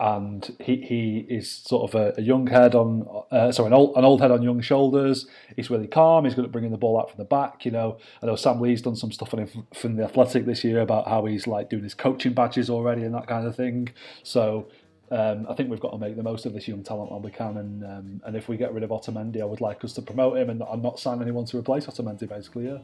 [0.00, 3.96] and he, he is sort of a, a young head on uh, sorry an old
[3.96, 5.26] an old head on young shoulders.
[5.56, 6.24] He's really calm.
[6.24, 7.64] He's good at bringing the ball out from the back.
[7.64, 10.64] You know, I know Sam Lee's done some stuff on him from the Athletic this
[10.64, 13.90] year about how he's like doing his coaching badges already and that kind of thing.
[14.22, 14.68] So.
[15.10, 17.30] Um, I think we've got to make the most of this young talent while we
[17.30, 20.00] can, and um, and if we get rid of Otamendi, I would like us to
[20.00, 22.64] promote him and, and not sign anyone to replace Otamendi, basically.
[22.64, 22.78] Yeah.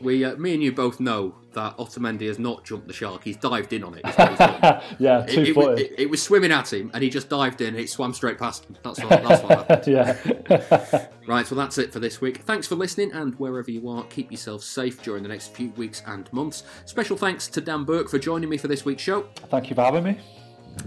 [0.00, 3.24] We, uh, me and you both know that Otamendi has not jumped the shark.
[3.24, 4.02] He's dived in on it.
[4.98, 5.78] yeah, two it, footed.
[5.78, 7.74] It, it, it, was swimming at him, and he just dived in.
[7.74, 8.76] It swam straight past him.
[8.82, 9.86] That's what, that's what happened.
[9.86, 11.08] yeah.
[11.26, 11.50] right.
[11.50, 12.38] Well, that's it for this week.
[12.38, 16.02] Thanks for listening, and wherever you are, keep yourself safe during the next few weeks
[16.06, 16.62] and months.
[16.84, 19.22] Special thanks to Dan Burke for joining me for this week's show.
[19.50, 20.20] Thank you for having me.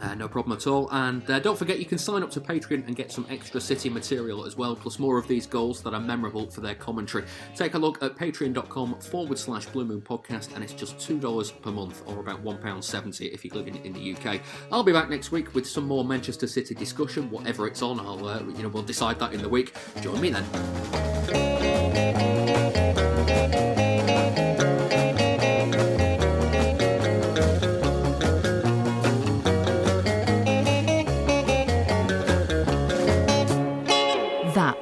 [0.02, 0.90] Uh, no problem at all.
[0.92, 3.90] And uh, don't forget, you can sign up to Patreon and get some extra City
[3.90, 7.26] material as well, plus more of these goals that are memorable for their commentary.
[7.56, 11.72] Take a look at patreon.com forward slash Blue Moon Podcast, and it's just $2 per
[11.72, 14.42] month, or about £1.70 if you're living in the UK.
[14.72, 18.00] I'll be back next week with some more Manchester City discussion, whatever it's on.
[18.00, 19.74] I'll, uh, you know, we'll decide that in the week.
[20.02, 20.46] Join me then.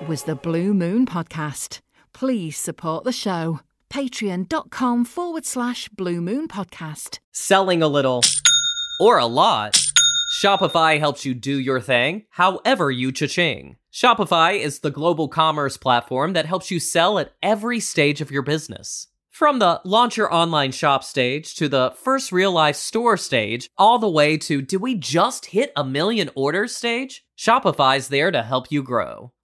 [0.10, 1.82] Was the Blue Moon Podcast.
[2.14, 3.60] Please support the show.
[3.92, 7.20] Patreon.com forward slash Blue Moon Podcast.
[7.32, 8.24] Selling a little
[9.00, 9.80] or a lot.
[10.36, 13.78] Shopify helps you do your thing, however you cha-ching.
[13.94, 18.42] Shopify is the global commerce platform that helps you sell at every stage of your
[18.42, 19.10] business.
[19.30, 24.00] From the launch your online shop stage to the first real life store stage, all
[24.00, 27.28] the way to do we just hit a million orders stage?
[27.38, 29.34] Shopify's there to help you grow.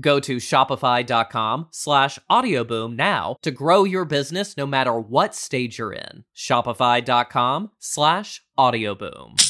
[0.00, 5.92] Go to shopify.com slash audioboom now to grow your business no matter what stage you're
[5.92, 6.24] in.
[6.34, 9.40] Shopify.com slash audioboom.